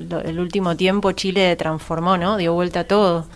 lo- 0.09 0.21
el 0.21 0.39
último 0.39 0.75
tiempo 0.75 1.11
Chile 1.11 1.55
transformó, 1.55 2.17
¿no? 2.17 2.37
Dio 2.37 2.53
vuelta 2.53 2.79
a 2.81 2.83
todo. 2.85 3.27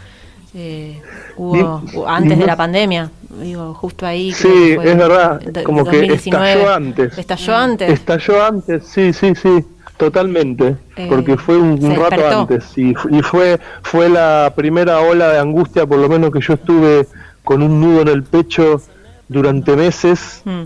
Eh, 0.59 0.99
hubo, 1.35 1.81
Sí. 1.87 1.97
hu- 1.97 2.05
antes 2.07 2.39
de 2.39 2.45
la 2.47 2.55
pandemia, 2.55 3.11
digo, 3.41 3.75
justo 3.75 4.07
ahí. 4.07 4.31
Sí, 4.31 4.73
fue 4.75 4.89
es 4.91 4.97
verdad, 4.97 5.39
como 5.63 5.83
que 5.85 5.97
2019. 5.97 6.51
estalló 6.51 6.73
antes. 6.73 7.17
Estalló 7.17 7.55
antes. 7.55 7.89
Estalló 7.91 8.43
antes, 8.43 8.83
sí, 8.87 9.13
sí, 9.13 9.33
sí, 9.35 9.63
totalmente, 9.97 10.75
Eh, 10.95 11.05
porque 11.09 11.37
fue 11.37 11.57
un, 11.57 11.77
rato 11.95 12.09
despertó. 12.09 12.39
antes 12.41 12.75
y, 12.77 12.89
y 13.11 13.21
fue 13.21 13.59
fue 13.83 14.09
la 14.09 14.51
primera 14.55 14.99
ola 15.01 15.29
de 15.33 15.39
angustia, 15.39 15.85
por 15.85 15.99
lo 15.99 16.09
menos 16.09 16.31
que 16.31 16.39
yo 16.41 16.53
estuve 16.53 17.05
con 17.43 17.61
un 17.61 17.79
nudo 17.79 18.01
en 18.01 18.07
el 18.07 18.23
pecho 18.23 18.81
durante 19.27 19.75
meses 19.75 20.41
Mm. 20.43 20.63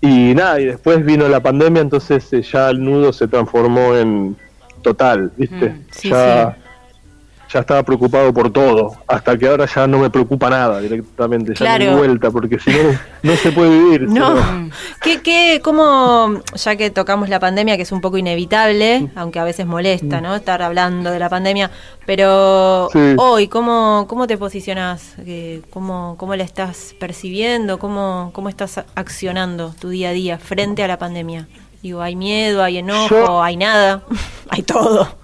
y 0.00 0.34
nada, 0.34 0.58
y 0.60 0.64
después 0.66 1.04
vino 1.04 1.28
la 1.28 1.40
pandemia, 1.40 1.82
entonces 1.82 2.32
eh, 2.32 2.40
ya 2.42 2.70
el 2.70 2.82
nudo 2.82 3.12
se 3.12 3.28
transformó 3.28 3.94
en 3.94 4.36
total, 4.80 5.32
¿viste? 5.36 5.70
Mm, 5.70 5.82
sí, 5.90 6.08
ya, 6.10 6.56
ya 7.54 7.60
estaba 7.60 7.82
preocupado 7.84 8.34
por 8.34 8.50
todo, 8.52 8.92
hasta 9.06 9.38
que 9.38 9.46
ahora 9.48 9.66
ya 9.72 9.86
no 9.86 9.98
me 10.00 10.10
preocupa 10.10 10.50
nada 10.50 10.80
directamente, 10.80 11.52
ya 11.54 11.58
Claro. 11.78 11.96
vuelta, 11.96 12.30
porque 12.30 12.58
si 12.58 12.70
no, 12.70 12.98
no 13.22 13.36
se 13.36 13.52
puede 13.52 13.70
vivir. 13.70 14.02
No, 14.08 14.34
no. 14.34 14.70
¿Qué, 15.00 15.22
qué, 15.22 15.60
cómo, 15.64 16.40
ya 16.54 16.76
que 16.76 16.90
tocamos 16.90 17.28
la 17.28 17.38
pandemia, 17.40 17.76
que 17.76 17.82
es 17.84 17.92
un 17.92 18.00
poco 18.00 18.18
inevitable, 18.18 19.08
aunque 19.14 19.38
a 19.38 19.44
veces 19.44 19.64
molesta, 19.66 20.20
¿no? 20.20 20.34
Estar 20.34 20.60
hablando 20.62 21.10
de 21.10 21.18
la 21.18 21.28
pandemia, 21.30 21.70
pero 22.04 22.88
Sí. 22.92 23.14
hoy, 23.18 23.48
¿cómo, 23.48 24.06
cómo 24.08 24.26
te 24.26 24.36
posicionas? 24.36 25.14
Eh, 25.24 25.62
¿Cómo, 25.70 26.16
¿Cómo 26.18 26.34
la 26.36 26.42
estás 26.44 26.94
percibiendo? 26.98 27.78
¿Cómo, 27.78 28.30
¿Cómo 28.34 28.48
estás 28.48 28.80
accionando 28.94 29.74
tu 29.80 29.88
día 29.90 30.08
a 30.10 30.12
día 30.12 30.38
frente 30.38 30.82
a 30.82 30.88
la 30.88 30.98
pandemia? 30.98 31.46
Digo, 31.82 32.00
¿hay 32.02 32.16
miedo, 32.16 32.62
hay 32.62 32.78
enojo, 32.78 33.08
Yo- 33.10 33.42
hay 33.42 33.56
nada? 33.56 34.02
hay 34.48 34.62
todo. 34.62 35.16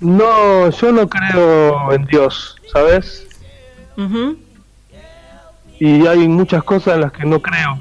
No, 0.00 0.70
yo 0.70 0.92
no 0.92 1.08
creo 1.08 1.92
en 1.92 2.04
Dios, 2.06 2.56
¿sabes? 2.72 3.26
Y 5.80 6.06
hay 6.06 6.28
muchas 6.28 6.62
cosas 6.62 6.94
en 6.94 7.00
las 7.02 7.12
que 7.12 7.24
no 7.24 7.40
creo. 7.40 7.78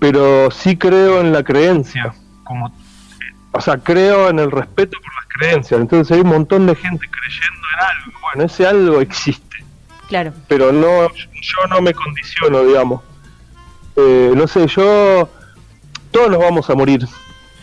pero 0.00 0.50
sí 0.50 0.76
creo 0.76 1.20
en 1.22 1.32
la 1.32 1.42
creencia, 1.42 2.14
como, 2.44 2.74
o 3.52 3.60
sea, 3.62 3.78
creo 3.78 4.28
en 4.28 4.38
el 4.38 4.50
respeto 4.50 4.98
por 5.02 5.14
las 5.14 5.26
creencias. 5.28 5.80
Entonces 5.80 6.14
hay 6.14 6.20
un 6.22 6.28
montón 6.28 6.66
de 6.66 6.74
gente 6.74 7.06
creyendo 7.08 7.60
en 7.72 7.84
algo. 7.86 8.18
Bueno, 8.20 8.44
ese 8.44 8.66
algo 8.66 9.00
existe. 9.00 9.64
Claro. 10.08 10.34
Pero 10.46 10.72
no, 10.72 11.08
yo 11.08 11.66
no 11.70 11.80
me 11.80 11.94
condiciono, 11.94 12.64
digamos. 12.64 13.00
Eh, 13.96 14.32
no 14.36 14.46
sé, 14.46 14.66
yo, 14.66 15.30
todos 16.10 16.28
nos 16.30 16.38
vamos 16.40 16.68
a 16.68 16.74
morir. 16.74 17.06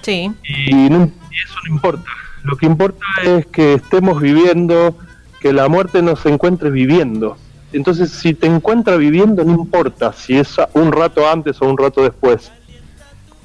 Sí. 0.01 0.31
Y, 0.43 0.89
no- 0.89 1.11
y 1.29 1.35
eso 1.43 1.55
no 1.67 1.75
importa. 1.75 2.09
Lo 2.43 2.55
que 2.57 2.65
importa 2.65 3.05
es 3.23 3.45
que 3.47 3.75
estemos 3.75 4.21
viviendo, 4.21 4.95
que 5.39 5.53
la 5.53 5.67
muerte 5.67 6.01
nos 6.01 6.25
encuentre 6.25 6.69
viviendo. 6.69 7.37
Entonces, 7.73 8.11
si 8.11 8.33
te 8.33 8.47
encuentra 8.47 8.97
viviendo, 8.97 9.43
no 9.43 9.53
importa 9.53 10.11
si 10.13 10.37
es 10.37 10.55
un 10.73 10.91
rato 10.91 11.29
antes 11.29 11.61
o 11.61 11.69
un 11.69 11.77
rato 11.77 12.03
después. 12.03 12.51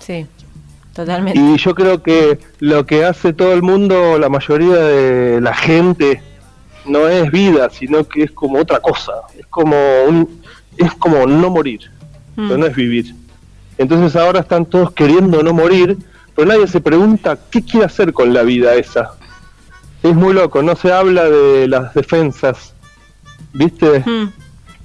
Sí. 0.00 0.26
Totalmente. 0.94 1.38
Y 1.38 1.58
yo 1.58 1.74
creo 1.74 2.02
que 2.02 2.38
lo 2.58 2.86
que 2.86 3.04
hace 3.04 3.34
todo 3.34 3.52
el 3.52 3.62
mundo, 3.62 4.18
la 4.18 4.30
mayoría 4.30 4.76
de 4.76 5.40
la 5.42 5.54
gente, 5.54 6.22
no 6.86 7.06
es 7.08 7.30
vida, 7.30 7.68
sino 7.70 8.04
que 8.08 8.22
es 8.24 8.30
como 8.32 8.58
otra 8.58 8.80
cosa. 8.80 9.12
Es 9.38 9.46
como 9.46 9.76
un, 10.08 10.40
es 10.78 10.92
como 10.94 11.26
no 11.26 11.50
morir, 11.50 11.80
Mm. 12.36 12.48
pero 12.48 12.58
no 12.58 12.66
es 12.66 12.74
vivir. 12.76 13.14
Entonces 13.78 14.14
ahora 14.16 14.40
están 14.40 14.64
todos 14.66 14.90
queriendo 14.92 15.42
no 15.42 15.52
morir, 15.52 15.96
pero 16.36 16.48
nadie 16.48 16.68
se 16.68 16.80
pregunta 16.80 17.38
qué 17.50 17.62
quiere 17.62 17.86
hacer 17.86 18.12
con 18.12 18.32
la 18.32 18.42
vida 18.42 18.74
esa. 18.74 19.14
Es 20.02 20.14
muy 20.14 20.34
loco, 20.34 20.62
no 20.62 20.76
se 20.76 20.92
habla 20.92 21.24
de 21.24 21.66
las 21.66 21.94
defensas, 21.94 22.74
¿viste? 23.52 24.00
Mm. 24.00 24.32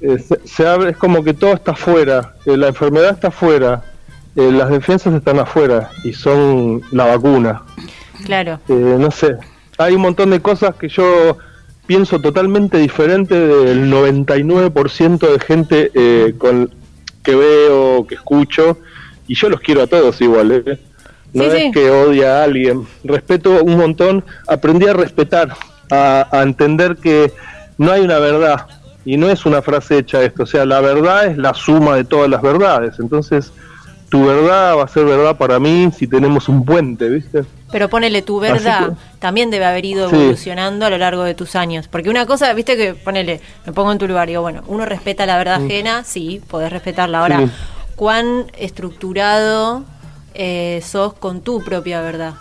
Eh, 0.02 0.18
se, 0.18 0.40
se 0.46 0.68
habla, 0.68 0.90
es 0.90 0.98
como 0.98 1.24
que 1.24 1.36
todo 1.36 1.54
está 1.54 1.74
afuera, 1.74 2.34
eh, 2.46 2.58
la 2.58 2.70
enfermedad 2.70 3.12
está 3.12 3.28
afuera, 3.28 3.84
eh, 4.36 4.52
las 4.52 4.70
defensas 4.70 5.14
están 5.14 5.40
afuera 5.40 5.92
y 6.04 6.14
son 6.14 6.82
la 6.92 7.06
vacuna. 7.06 7.64
Claro. 8.26 8.60
Eh, 8.70 8.96
no 8.98 9.12
sé, 9.12 9.36
hay 9.78 9.96
un 9.96 10.02
montón 10.02 10.30
de 10.30 10.40
cosas 10.42 10.76
que 10.76 10.88
yo 10.88 11.38
pienso 11.86 12.20
totalmente 12.20 12.78
diferente 12.78 13.36
del 13.36 13.92
99% 13.92 15.20
de 15.20 15.40
gente 15.40 15.92
eh, 15.94 16.34
con 16.38 16.74
que 17.24 17.36
veo, 17.36 18.08
que 18.08 18.16
escucho, 18.16 18.78
y 19.28 19.36
yo 19.36 19.50
los 19.50 19.60
quiero 19.60 19.82
a 19.82 19.88
todos 19.88 20.22
igual. 20.22 20.64
¿eh? 20.66 20.80
No 21.34 21.44
Sí, 21.46 21.50
es 21.50 21.64
sí. 21.64 21.72
que 21.72 21.90
odie 21.90 22.28
a 22.28 22.44
alguien, 22.44 22.86
respeto 23.04 23.64
un 23.64 23.78
montón, 23.78 24.24
aprendí 24.48 24.86
a 24.88 24.94
respetar, 24.94 25.54
a, 25.90 26.28
a 26.32 26.42
entender 26.44 26.98
que 26.98 27.32
no 27.78 27.92
hay 27.92 28.02
una 28.02 28.20
verdad, 28.20 28.66
y 29.06 29.18
no 29.18 29.30
es 29.30 29.46
una 29.46 29.62
frase 29.62 29.98
hecha 30.00 30.22
esto, 30.24 30.44
o 30.44 30.46
sea, 30.46 30.66
la 30.66 30.80
verdad 30.82 31.26
es 31.28 31.38
la 31.38 31.54
suma 31.54 31.96
de 31.96 32.04
todas 32.04 32.30
las 32.30 32.42
verdades, 32.42 32.96
entonces 33.00 33.52
tu 34.10 34.26
verdad 34.26 34.76
va 34.78 34.84
a 34.84 34.88
ser 34.90 35.06
verdad 35.06 35.38
para 35.38 35.58
mí 35.58 35.90
si 35.98 36.06
tenemos 36.06 36.50
un 36.50 36.66
puente, 36.66 37.08
¿viste? 37.08 37.46
Pero 37.72 37.88
ponele 37.90 38.22
tu 38.22 38.42
verdad, 38.42 38.92
también 39.20 39.50
debe 39.50 39.64
haber 39.64 39.86
ido 39.86 40.10
Sí. 40.10 40.16
evolucionando 40.18 40.86
a 40.86 40.90
lo 40.90 40.98
largo 40.98 41.24
de 41.24 41.34
tus 41.34 41.56
años. 41.56 41.88
Porque 41.88 42.10
una 42.10 42.26
cosa, 42.26 42.52
viste 42.54 42.76
que, 42.76 42.94
ponele, 42.94 43.40
me 43.66 43.72
pongo 43.72 43.94
en 43.94 43.98
tu 43.98 44.10
lugar, 44.10 44.28
digo, 44.28 44.42
bueno, 44.42 44.64
uno 44.68 44.86
respeta 44.86 45.26
la 45.26 45.38
verdad 45.38 45.64
ajena, 45.64 46.04
sí, 46.04 46.42
podés 46.50 46.72
respetarla. 46.74 47.20
Ahora, 47.22 47.40
Mm. 47.40 47.52
¿cuán 47.96 48.52
estructurado 48.58 49.86
eh, 50.34 50.82
sos 50.86 51.14
con 51.14 51.42
tu 51.42 51.64
propia 51.64 52.02
verdad? 52.02 52.34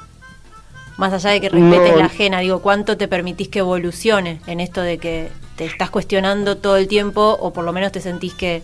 Más 0.97 1.13
allá 1.13 1.31
de 1.31 1.41
que 1.41 1.49
respetes 1.49 1.93
No. 1.93 1.99
la 1.99 2.05
ajena, 2.07 2.41
digo, 2.41 2.61
¿cuánto 2.61 2.97
te 2.97 3.09
permitís 3.09 3.49
que 3.49 3.61
evolucione 3.61 4.41
en 4.47 4.61
esto 4.61 4.83
de 4.83 4.99
que 4.99 5.31
te 5.57 5.65
estás 5.65 5.91
cuestionando 5.91 6.57
todo 6.59 6.77
el 6.77 6.89
tiempo 6.89 7.37
o 7.41 7.53
por 7.53 7.65
lo 7.65 7.73
menos 7.73 7.91
te 7.93 8.01
sentís 8.01 8.35
que 8.35 8.63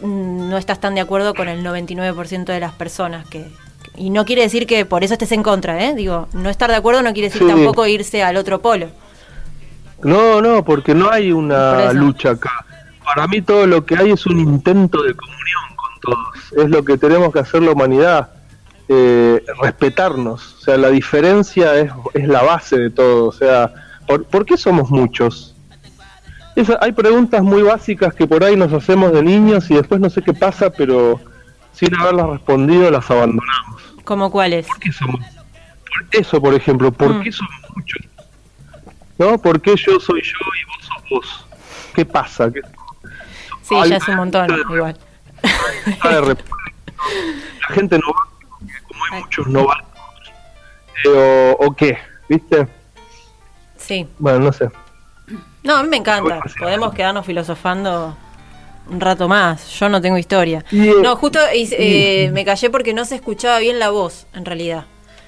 mm, 0.00 0.48
no 0.50 0.56
estás 0.58 0.80
tan 0.80 0.94
de 0.94 1.00
acuerdo 1.00 1.34
con 1.34 1.48
el 1.48 1.64
99% 1.64 2.44
de 2.44 2.60
las 2.60 2.72
personas 2.72 3.26
que 3.26 3.46
y 3.94 4.08
no 4.10 4.24
quiere 4.24 4.42
decir 4.42 4.66
que 4.66 4.86
por 4.86 5.04
eso 5.04 5.14
estés 5.14 5.32
en 5.32 5.42
contra, 5.42 5.84
¿eh? 5.84 5.94
Digo, 5.94 6.28
no 6.32 6.48
estar 6.48 6.70
de 6.70 6.76
acuerdo 6.76 7.02
no 7.02 7.12
quiere 7.12 7.28
decir 7.28 7.42
Sí. 7.42 7.48
tampoco 7.48 7.86
irse 7.86 8.22
al 8.22 8.36
otro 8.36 8.62
polo. 8.62 8.86
No, 10.02 10.40
no, 10.40 10.64
porque 10.64 10.94
no 10.94 11.10
hay 11.10 11.30
una 11.30 11.92
lucha 11.92 12.30
acá. 12.30 12.64
Para 13.04 13.26
mí 13.26 13.42
todo 13.42 13.66
lo 13.66 13.84
que 13.84 13.96
hay 13.96 14.10
es 14.12 14.24
un 14.26 14.38
intento 14.40 15.02
de 15.02 15.14
comunión 15.14 15.71
todos. 16.02 16.52
Es 16.56 16.68
lo 16.68 16.84
que 16.84 16.98
tenemos 16.98 17.32
que 17.32 17.38
hacer 17.40 17.62
la 17.62 17.70
humanidad, 17.72 18.30
eh, 18.88 19.42
respetarnos. 19.62 20.54
O 20.54 20.60
sea, 20.60 20.76
la 20.76 20.88
diferencia 20.90 21.74
es, 21.78 21.90
es 22.14 22.28
la 22.28 22.42
base 22.42 22.76
de 22.78 22.90
todo. 22.90 23.26
O 23.28 23.32
sea, 23.32 23.72
¿por, 24.06 24.24
por 24.26 24.44
qué 24.44 24.56
somos 24.56 24.90
muchos? 24.90 25.54
Hay 26.80 26.92
preguntas 26.92 27.42
muy 27.42 27.62
básicas 27.62 28.12
que 28.12 28.26
por 28.26 28.44
ahí 28.44 28.56
nos 28.56 28.72
hacemos 28.74 29.12
de 29.12 29.22
niños 29.22 29.70
y 29.70 29.74
después 29.74 30.00
no 30.02 30.10
sé 30.10 30.20
qué 30.20 30.34
pasa, 30.34 30.68
pero 30.70 31.18
sin 31.72 31.94
haberlas 31.94 32.28
respondido 32.28 32.90
las 32.90 33.10
abandonamos. 33.10 33.80
¿Como 34.04 34.30
cuáles? 34.30 34.66
¿Por 34.66 34.78
qué 34.80 34.92
somos? 34.92 35.20
Por 35.24 36.20
eso, 36.20 36.40
por 36.42 36.52
ejemplo, 36.54 36.92
¿por 36.92 37.14
Mm. 37.14 37.22
qué 37.22 37.32
somos 37.32 37.54
muchos? 37.74 38.02
¿No? 39.18 39.38
¿Por 39.38 39.62
qué 39.62 39.74
yo 39.76 39.98
soy 39.98 40.20
yo 40.22 40.38
y 40.60 40.64
vos 40.66 40.86
sos 40.86 41.04
vos? 41.10 41.46
¿Qué 41.94 42.04
pasa? 42.04 42.50
¿Qué, 42.52 42.60
Sí, 43.62 43.74
ya 43.88 43.96
es 43.96 44.08
un 44.08 44.16
montón, 44.16 44.50
igual. 44.74 44.96
La 46.02 47.74
gente 47.74 47.98
no 47.98 48.06
va, 48.12 48.28
como 48.88 49.04
hay 49.10 49.22
muchos, 49.22 49.46
no 49.48 49.66
va. 49.66 49.84
Eh, 51.04 51.54
o, 51.58 51.66
¿O 51.66 51.76
qué? 51.76 51.98
¿Viste? 52.28 52.68
Sí. 53.76 54.06
Bueno, 54.18 54.38
no 54.40 54.52
sé. 54.52 54.68
No, 55.62 55.76
a 55.76 55.82
mí 55.82 55.88
me 55.88 55.96
encanta. 55.96 56.40
Podemos 56.58 56.94
quedarnos 56.94 57.26
filosofando 57.26 58.16
un 58.88 59.00
rato 59.00 59.28
más. 59.28 59.68
Yo 59.78 59.88
no 59.88 60.00
tengo 60.00 60.18
historia. 60.18 60.64
Eh, 60.72 60.94
No, 61.02 61.16
justo 61.16 61.38
eh, 61.52 62.30
me 62.32 62.44
callé 62.44 62.70
porque 62.70 62.94
no 62.94 63.04
se 63.04 63.16
escuchaba 63.16 63.58
bien 63.58 63.78
la 63.78 63.90
voz, 63.90 64.26
en 64.34 64.44
realidad. 64.44 64.84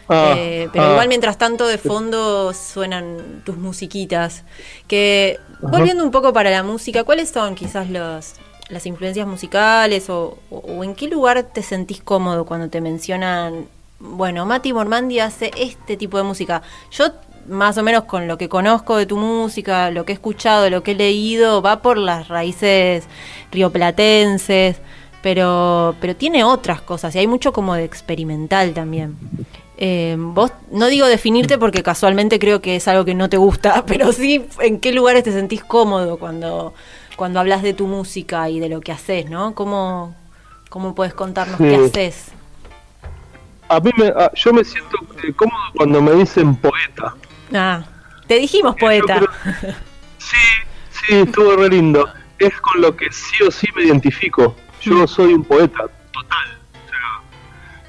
Ah, 0.09 0.35
Eh, 0.37 0.69
pero 0.73 0.85
ah. 0.85 0.91
igual 0.93 1.09
mientras 1.09 1.39
tanto 1.39 1.67
de 1.67 1.79
fondo 1.79 2.53
suenan 2.53 3.43
tus 3.45 3.57
musiquitas. 3.57 4.45
Que 4.87 5.39
volviendo 5.61 6.05
un 6.05 6.11
poco 6.11 6.33
para 6.33 6.51
la 6.51 6.63
música, 6.63 7.05
¿cuáles 7.05 7.31
son 7.31 7.55
quizás 7.55 7.89
los, 7.89 8.35
las 8.69 8.87
influencias 8.87 9.27
musicales 9.27 10.09
o, 10.11 10.39
o- 10.51 10.59
o 10.59 10.85
en 10.85 10.95
qué 10.95 11.09
lugar 11.09 11.43
te 11.43 11.63
sentís 11.63 12.03
cómodo 12.03 12.45
cuando 12.47 12.69
te 12.69 12.81
mencionan, 12.81 13.67
bueno, 14.01 14.47
Mati 14.47 14.73
Mormandi 14.73 15.19
hace 15.21 15.51
este 15.57 15.97
tipo 15.97 16.17
de 16.19 16.25
música? 16.25 16.63
Yo 16.91 17.07
más 17.49 17.77
o 17.77 17.83
menos 17.83 18.05
con 18.05 18.27
lo 18.27 18.39
que 18.39 18.49
conozco 18.49 18.97
de 18.97 19.05
tu 19.05 19.17
música, 19.19 19.91
lo 19.91 20.05
que 20.07 20.13
he 20.13 20.15
escuchado, 20.15 20.71
lo 20.71 20.83
que 20.83 20.93
he 20.93 20.95
leído, 20.95 21.61
va 21.61 21.83
por 21.83 21.99
las 21.99 22.29
raíces 22.29 23.05
rioplatenses, 23.53 24.77
pero, 25.23 25.95
pero 26.01 26.15
tiene 26.17 26.45
otras 26.45 26.81
cosas 26.81 27.15
y 27.15 27.19
hay 27.19 27.27
mucho 27.27 27.53
como 27.53 27.75
de 27.75 27.85
experimental 27.85 28.73
también. 28.75 29.17
Eh, 29.77 30.17
vos, 30.19 30.53
no 30.71 30.87
digo 30.87 31.07
definirte 31.07 31.59
porque 31.59 31.83
casualmente 31.83 32.39
creo 32.39 32.61
que 32.63 32.77
es 32.77 32.87
algo 32.89 33.05
que 33.05 33.15
no 33.15 33.29
te 33.29 33.37
gusta, 33.37 33.85
pero 33.87 34.13
sí 34.13 34.47
en 34.61 34.79
qué 34.81 34.93
lugares 34.93 35.25
te 35.25 35.33
sentís 35.33 35.65
cómodo 35.65 36.17
cuando, 36.19 36.73
cuando 37.17 37.41
hablas 37.41 37.63
de 37.63 37.75
tu 37.75 37.87
música 37.87 38.49
y 38.51 38.61
de 38.61 38.69
lo 38.69 38.81
que 38.81 38.93
haces, 38.93 39.29
¿no? 39.31 39.55
¿Cómo, 39.55 40.15
cómo 40.69 40.95
puedes 40.95 41.15
contarnos 41.15 41.59
Sí. 41.59 41.65
qué 41.65 41.77
haces? 41.77 42.33
A 43.69 43.81
mí 43.81 43.91
me, 43.97 44.09
a- 44.09 44.33
yo 44.35 44.53
me 44.53 44.65
siento 44.65 44.97
eh, 45.23 45.33
cómodo 45.35 45.63
cuando 45.77 46.03
me 46.03 46.13
dicen 46.13 46.55
poeta. 46.57 47.15
Ah, 47.55 47.83
te 48.27 48.35
dijimos 48.39 48.77
poeta. 48.77 49.17
Creo- 49.19 49.75
Sí, 50.19 50.37
sí, 50.91 51.15
estuvo 51.17 51.55
re 51.57 51.69
lindo. 51.69 52.09
Es 52.39 52.59
con 52.61 52.81
lo 52.81 52.97
que 52.97 53.13
sí 53.13 53.43
o 53.43 53.51
sí 53.51 53.69
me 53.77 53.85
identifico. 53.85 54.57
Yo 54.81 54.95
Mm. 55.05 55.07
soy 55.09 55.35
un 55.35 55.45
poeta, 55.45 55.85
total. 56.13 56.59
O 56.73 56.89
sea, 56.89 57.21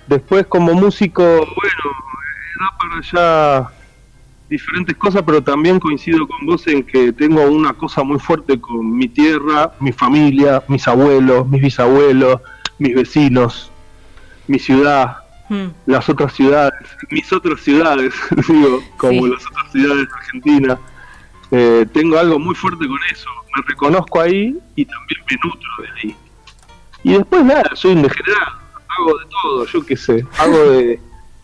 después 0.08 0.46
como 0.48 0.74
músico, 0.74 1.24
bueno, 1.24 1.46
eh, 1.46 2.60
da 2.60 2.78
para 2.78 2.98
allá 3.64 3.72
diferentes 4.50 4.96
cosas, 4.98 5.24
pero 5.26 5.42
también 5.42 5.80
coincido 5.80 6.28
con 6.28 6.46
vos 6.46 6.66
en 6.68 6.84
que 6.84 7.12
tengo 7.14 7.42
una 7.44 7.74
cosa 7.74 8.04
muy 8.04 8.20
fuerte 8.20 8.60
con 8.60 8.96
mi 8.96 9.08
tierra, 9.08 9.74
mi 9.80 9.92
familia, 9.92 10.64
mis 10.68 10.88
abuelos, 10.88 11.48
mis 11.48 11.62
bisabuelos, 11.62 12.42
mis 12.80 12.96
vecinos, 12.96 13.72
mi 14.48 14.60
ciudad 14.60 15.18
Mm, 15.48 15.68
las 15.86 16.10
otras 16.10 16.34
ciudades, 16.34 16.74
mis 17.12 17.32
otras 17.32 17.62
ciudades, 17.62 18.16
digo, 18.48 18.82
como 18.98 19.26
Sí. 19.26 19.32
las 19.32 19.46
otras 19.46 19.72
ciudades 19.72 20.08
de 20.08 20.14
Argentina. 20.16 20.80
Eh, 21.52 21.86
tengo 21.94 22.18
algo 22.18 22.40
muy 22.40 22.56
fuerte 22.56 22.88
con 22.88 22.98
eso. 23.12 23.30
Me 23.56 23.62
reconozco 23.68 24.22
ahí 24.22 24.58
y 24.76 24.86
también 24.86 25.22
me 25.30 25.36
nutro 25.44 25.70
de 25.84 25.90
ahí. 26.02 26.16
Y 27.04 27.14
después 27.14 27.46
nada, 27.46 27.70
soy 27.76 27.92
un 27.92 28.02
degenerado. 28.02 28.58
Hago 28.98 29.18
de 29.20 29.26
todo, 29.30 29.66
yo 29.68 29.86
qué 29.86 29.96
sé. 29.96 30.26
Hago 30.40 30.58
de 30.72 31.00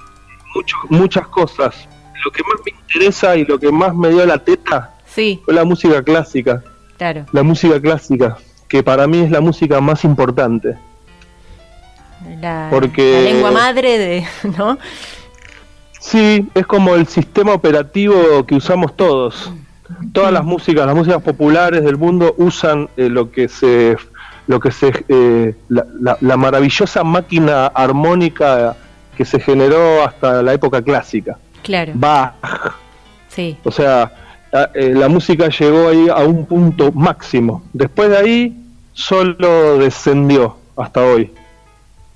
mucho, 0.56 0.78
muchas 0.90 1.28
cosas. 1.28 1.88
Lo 2.24 2.32
que 2.32 2.44
más 2.44 2.60
me 2.66 2.72
interesa 2.72 3.36
y 3.36 3.46
lo 3.46 3.60
que 3.60 3.72
más 3.72 3.96
me 3.96 4.10
dio 4.10 4.26
la 4.26 4.38
teta 4.38 4.94
sí, 5.06 5.42
fue 5.44 5.54
la 5.54 5.64
música 5.64 6.04
clásica. 6.04 6.64
claro. 6.98 7.26
La 7.32 7.44
música 7.44 7.80
clásica, 7.82 8.38
que 8.68 8.84
para 8.84 9.08
mí 9.08 9.20
es 9.20 9.32
la 9.32 9.42
música 9.42 9.82
más 9.82 10.04
importante. 10.04 10.78
La, 12.40 12.68
Porque- 12.70 13.14
la 13.14 13.22
lengua 13.32 13.52
madre 13.52 13.98
de, 13.98 14.28
¿no? 14.58 14.78
Sí, 16.00 16.48
es 16.56 16.66
como 16.66 16.96
el 16.96 17.08
sistema 17.08 17.54
operativo 17.54 18.46
que 18.46 18.56
usamos 18.56 18.96
todos. 18.96 19.52
Todas 20.14 20.32
las 20.32 20.44
músicas, 20.44 20.86
las 20.86 20.96
músicas 20.96 21.22
populares 21.22 21.84
del 21.84 21.98
mundo 21.98 22.34
usan 22.38 22.90
eh, 22.98 23.10
lo 23.10 23.32
que 23.32 23.48
se 23.48 23.96
lo 24.48 24.60
que 24.60 24.72
se 24.72 24.92
eh, 25.08 25.54
la, 25.70 26.18
la, 26.20 26.38
maravillosa 26.38 27.04
máquina 27.04 27.68
armónica 27.68 28.76
que 29.16 29.24
se 29.26 29.40
generó 29.40 30.04
hasta 30.04 30.42
la 30.42 30.54
época 30.54 30.82
clásica. 30.82 31.38
Claro. 31.64 31.94
Bach. 31.96 32.34
Sí. 33.30 33.58
O 33.64 33.72
sea, 33.72 34.12
eh, 34.74 34.94
la 34.94 35.08
música 35.08 35.48
llegó 35.48 35.88
ahí 35.88 36.08
a 36.10 36.24
un 36.24 36.46
punto 36.46 36.92
máximo. 36.92 37.64
Después 37.74 38.10
de 38.10 38.18
ahí 38.18 38.58
solo 38.94 39.78
descendió 39.78 40.58
hasta 40.76 41.02
hoy. 41.02 41.32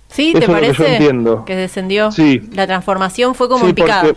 ¿Sí? 0.10 0.34
¿Te 0.38 0.48
parece? 0.48 0.84
que, 0.84 0.94
entiendo. 0.94 1.46
que 1.46 1.56
descendió. 1.56 2.12
Sí. 2.12 2.42
La 2.54 2.68
transformación 2.68 3.36
fue 3.36 3.48
como 3.48 3.68
en 3.68 3.76
picada. 3.76 4.14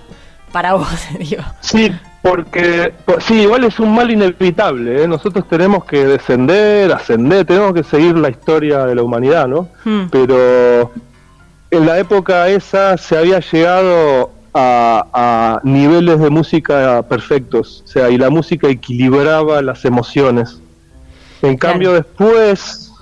Para 0.52 0.74
vos, 0.74 0.88
digo. 1.18 1.42
Sí, 1.60 1.92
porque 2.22 2.92
sí, 3.20 3.42
igual 3.42 3.64
es 3.64 3.78
un 3.78 3.94
mal 3.94 4.10
inevitable. 4.10 5.04
¿eh? 5.04 5.08
Nosotros 5.08 5.46
tenemos 5.48 5.84
que 5.84 6.04
descender, 6.04 6.92
ascender, 6.92 7.44
tenemos 7.44 7.74
que 7.74 7.84
seguir 7.84 8.16
la 8.16 8.30
historia 8.30 8.86
de 8.86 8.94
la 8.94 9.02
humanidad, 9.02 9.46
¿no? 9.46 9.68
Hmm. 9.84 10.06
Pero 10.10 10.92
en 11.70 11.86
la 11.86 11.98
época 11.98 12.48
esa 12.48 12.96
se 12.96 13.16
había 13.16 13.40
llegado 13.40 14.30
a, 14.54 15.60
niveles 15.62 16.20
de 16.20 16.30
música 16.30 17.02
perfectos, 17.08 17.82
o 17.84 17.88
sea, 17.88 18.10
y 18.10 18.18
la 18.18 18.30
música 18.30 18.68
equilibraba 18.68 19.62
las 19.62 19.84
emociones. 19.84 20.60
En 21.42 21.56
cambio, 21.56 21.92
después 21.92 22.92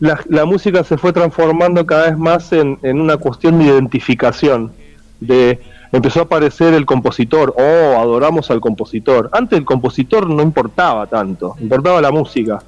la, 0.00 0.44
música 0.44 0.84
se 0.84 0.96
fue 0.96 1.12
transformando 1.12 1.84
cada 1.86 2.10
vez 2.10 2.18
más 2.18 2.52
en, 2.52 2.78
en 2.82 3.00
una 3.00 3.16
cuestión 3.16 3.58
de 3.58 3.64
identificación, 3.66 4.72
de 5.20 5.60
empezó 5.94 6.20
a 6.20 6.22
aparecer 6.24 6.74
el 6.74 6.86
compositor, 6.86 7.54
oh, 7.56 8.00
adoramos 8.00 8.50
al 8.50 8.60
compositor. 8.60 9.30
Antes 9.32 9.58
el 9.58 9.64
compositor 9.64 10.28
no 10.28 10.42
importaba 10.42 11.06
tanto, 11.06 11.54
importaba 11.60 12.00
la 12.00 12.10
música. 12.10 12.62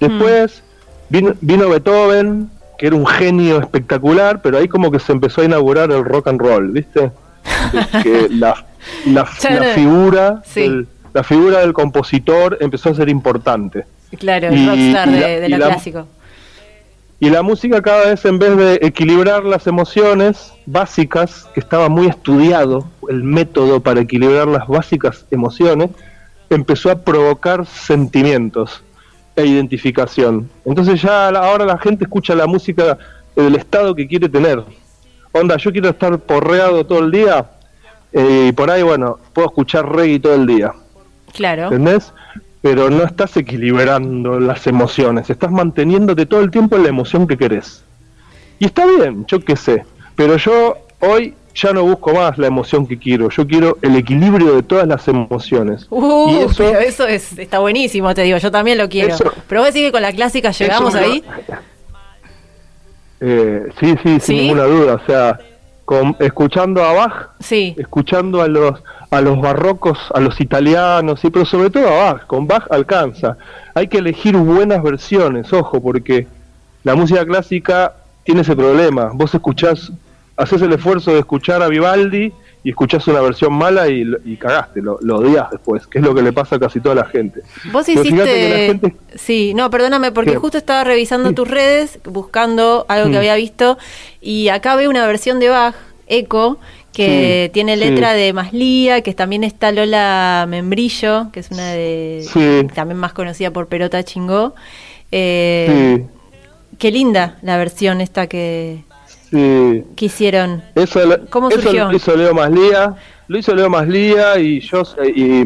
Después 0.00 0.64
vino, 1.08 1.32
vino, 1.40 1.68
Beethoven, 1.68 2.50
que 2.76 2.88
era 2.88 2.96
un 2.96 3.06
genio 3.06 3.60
espectacular, 3.60 4.42
pero 4.42 4.58
ahí 4.58 4.66
como 4.66 4.90
que 4.90 4.98
se 4.98 5.12
empezó 5.12 5.42
a 5.42 5.44
inaugurar 5.44 5.92
el 5.92 6.04
rock 6.04 6.26
and 6.26 6.40
roll, 6.40 6.72
¿viste? 6.72 7.12
Que 8.02 8.28
la, 8.30 8.66
la, 9.06 9.24
figura 9.26 10.42
del, 10.54 10.86
la 11.12 11.22
figura 11.22 11.60
del 11.60 11.72
compositor 11.72 12.58
empezó 12.60 12.90
a 12.90 12.94
ser 12.94 13.08
importante. 13.08 13.84
Claro, 14.18 14.48
el 14.48 14.66
rockstar 14.66 15.10
de, 15.10 15.48
lo 15.48 15.56
clásico. 15.56 16.06
Y 17.20 17.30
la 17.30 17.42
música 17.42 17.80
cada 17.80 18.06
vez 18.06 18.24
en 18.24 18.38
vez 18.38 18.56
de 18.56 18.80
equilibrar 18.82 19.44
las 19.44 19.66
emociones 19.66 20.52
básicas, 20.66 21.48
que 21.54 21.60
estaba 21.60 21.88
muy 21.88 22.08
estudiado 22.08 22.88
el 23.08 23.22
método 23.22 23.80
para 23.80 24.00
equilibrar 24.00 24.48
las 24.48 24.66
básicas 24.66 25.24
emociones, 25.30 25.90
empezó 26.50 26.90
a 26.90 26.96
provocar 26.96 27.64
sentimientos 27.64 28.82
e 29.36 29.46
identificación. 29.46 30.50
Entonces 30.64 31.00
ya 31.00 31.28
ahora 31.28 31.64
la 31.64 31.78
gente 31.78 32.04
escucha 32.04 32.34
la 32.34 32.46
música 32.46 32.98
del 33.36 33.54
estado 33.54 33.94
que 33.94 34.06
quiere 34.08 34.28
tener. 34.28 34.62
Onda, 35.32 35.56
yo 35.56 35.72
quiero 35.72 35.90
estar 35.90 36.18
porreado 36.18 36.84
todo 36.84 37.00
el 37.00 37.10
día 37.10 37.50
eh, 38.12 38.46
y 38.48 38.52
por 38.52 38.70
ahí, 38.70 38.82
bueno, 38.82 39.18
puedo 39.32 39.48
escuchar 39.48 39.90
reggae 39.90 40.20
todo 40.20 40.34
el 40.34 40.46
día. 40.46 40.72
Claro. 41.32 41.64
¿Entendés? 41.64 42.12
pero 42.62 42.88
no 42.88 43.02
estás 43.02 43.36
equilibrando 43.36 44.38
las 44.38 44.66
emociones, 44.68 45.28
estás 45.28 45.50
manteniéndote 45.50 46.26
todo 46.26 46.40
el 46.40 46.50
tiempo 46.50 46.76
en 46.76 46.84
la 46.84 46.88
emoción 46.88 47.26
que 47.26 47.36
querés. 47.36 47.82
Y 48.60 48.66
está 48.66 48.86
bien, 48.86 49.26
yo 49.26 49.40
qué 49.40 49.56
sé, 49.56 49.84
pero 50.14 50.36
yo 50.36 50.78
hoy 51.00 51.34
ya 51.54 51.72
no 51.72 51.82
busco 51.82 52.14
más 52.14 52.38
la 52.38 52.46
emoción 52.46 52.86
que 52.86 52.96
quiero, 52.96 53.28
yo 53.30 53.46
quiero 53.46 53.76
el 53.82 53.96
equilibrio 53.96 54.54
de 54.54 54.62
todas 54.62 54.86
las 54.86 55.06
emociones. 55.08 55.88
Uh, 55.90 56.30
y 56.30 56.36
eso, 56.44 56.54
pero 56.56 56.78
eso 56.78 57.06
es, 57.06 57.36
está 57.36 57.58
buenísimo, 57.58 58.14
te 58.14 58.22
digo, 58.22 58.38
yo 58.38 58.52
también 58.52 58.78
lo 58.78 58.88
quiero. 58.88 59.16
pero 59.48 59.62
vos 59.62 59.74
decís 59.74 59.88
que 59.88 59.92
con 59.92 60.02
la 60.02 60.12
clásica 60.12 60.52
llegamos 60.52 60.94
ahí. 60.94 61.24
Eh, 63.24 63.68
sí, 63.78 63.94
sí, 64.02 64.18
sin 64.18 64.36
ninguna 64.36 64.64
duda, 64.64 64.94
o 64.94 65.06
sea, 65.06 65.38
con, 65.84 66.16
escuchando 66.18 66.82
a 66.82 66.92
Bach, 66.92 67.28
sí. 67.38 67.74
escuchando 67.78 68.42
a 68.42 68.48
los 68.48 68.82
a 69.10 69.20
los 69.20 69.40
barrocos, 69.40 69.98
a 70.14 70.20
los 70.20 70.40
italianos, 70.40 71.20
sí, 71.20 71.28
pero 71.30 71.44
sobre 71.44 71.68
todo 71.68 71.86
a 71.86 72.12
Bach. 72.12 72.26
Con 72.26 72.46
Bach 72.46 72.66
alcanza. 72.70 73.36
Hay 73.74 73.86
que 73.86 73.98
elegir 73.98 74.36
buenas 74.38 74.82
versiones, 74.82 75.52
ojo, 75.52 75.82
porque 75.82 76.26
la 76.82 76.94
música 76.94 77.24
clásica 77.24 77.92
tiene 78.24 78.40
ese 78.40 78.56
problema. 78.56 79.10
Vos 79.12 79.34
escuchás, 79.34 79.92
haces 80.36 80.62
el 80.62 80.72
esfuerzo 80.72 81.12
de 81.12 81.18
escuchar 81.20 81.62
a 81.62 81.68
Vivaldi 81.68 82.32
y 82.64 82.70
escuchás 82.70 83.06
una 83.08 83.20
versión 83.20 83.52
mala 83.52 83.88
y, 83.88 84.36
cagaste, 84.36 84.80
lo, 84.80 84.98
lo, 85.02 85.18
odias 85.18 85.50
después, 85.50 85.86
que 85.86 85.98
es 85.98 86.04
lo 86.04 86.14
que 86.14 86.22
le 86.22 86.32
pasa 86.32 86.56
a 86.56 86.60
casi 86.60 86.80
toda 86.80 86.94
la 86.94 87.04
gente. 87.04 87.42
Vos 87.72 87.88
hiciste... 87.88 88.80
Sí, 89.16 89.52
no, 89.54 89.68
perdóname, 89.70 90.12
porque 90.12 90.36
justo 90.36 90.58
estaba 90.58 90.84
revisando 90.84 91.32
tus 91.32 91.48
redes, 91.48 91.98
buscando 92.04 92.86
algo 92.88 93.06
que 93.06 93.16
mm. 93.16 93.18
había 93.18 93.34
visto, 93.34 93.78
y 94.20 94.48
acá 94.48 94.76
veo 94.76 94.90
una 94.90 95.06
versión 95.06 95.40
de 95.40 95.48
Bach, 95.48 95.74
Eco, 96.06 96.58
que 96.92 97.50
tiene 97.52 97.76
letra 97.76 98.12
de 98.12 98.32
Maslía, 98.32 99.00
que 99.00 99.14
también 99.14 99.44
está 99.44 99.72
Lola 99.72 100.46
Membrillo, 100.48 101.30
que 101.32 101.40
es 101.40 101.50
una 101.50 101.72
de 101.72 102.68
también 102.74 102.98
más 102.98 103.12
conocida 103.12 103.50
por 103.50 103.66
Perota 103.66 104.04
Chingó. 104.04 104.54
Eh, 105.10 106.06
qué 106.78 106.90
linda 106.90 107.38
la 107.42 107.56
versión 107.56 108.00
esta 108.00 108.26
que, 108.26 108.84
que 109.32 110.04
hicieron. 110.04 110.62
Eso, 110.74 111.00
¿Cómo 111.30 111.50
surgió? 111.50 111.90
lo 111.90 111.96
hizo 111.96 112.14
Leo 112.16 112.34
Maslía, 112.34 112.94
lo 113.28 113.38
hizo 113.38 113.54
Leo 113.54 113.70
Maslía 113.70 114.38
y 114.38 114.60
yo 114.60 114.82
y 115.14 115.44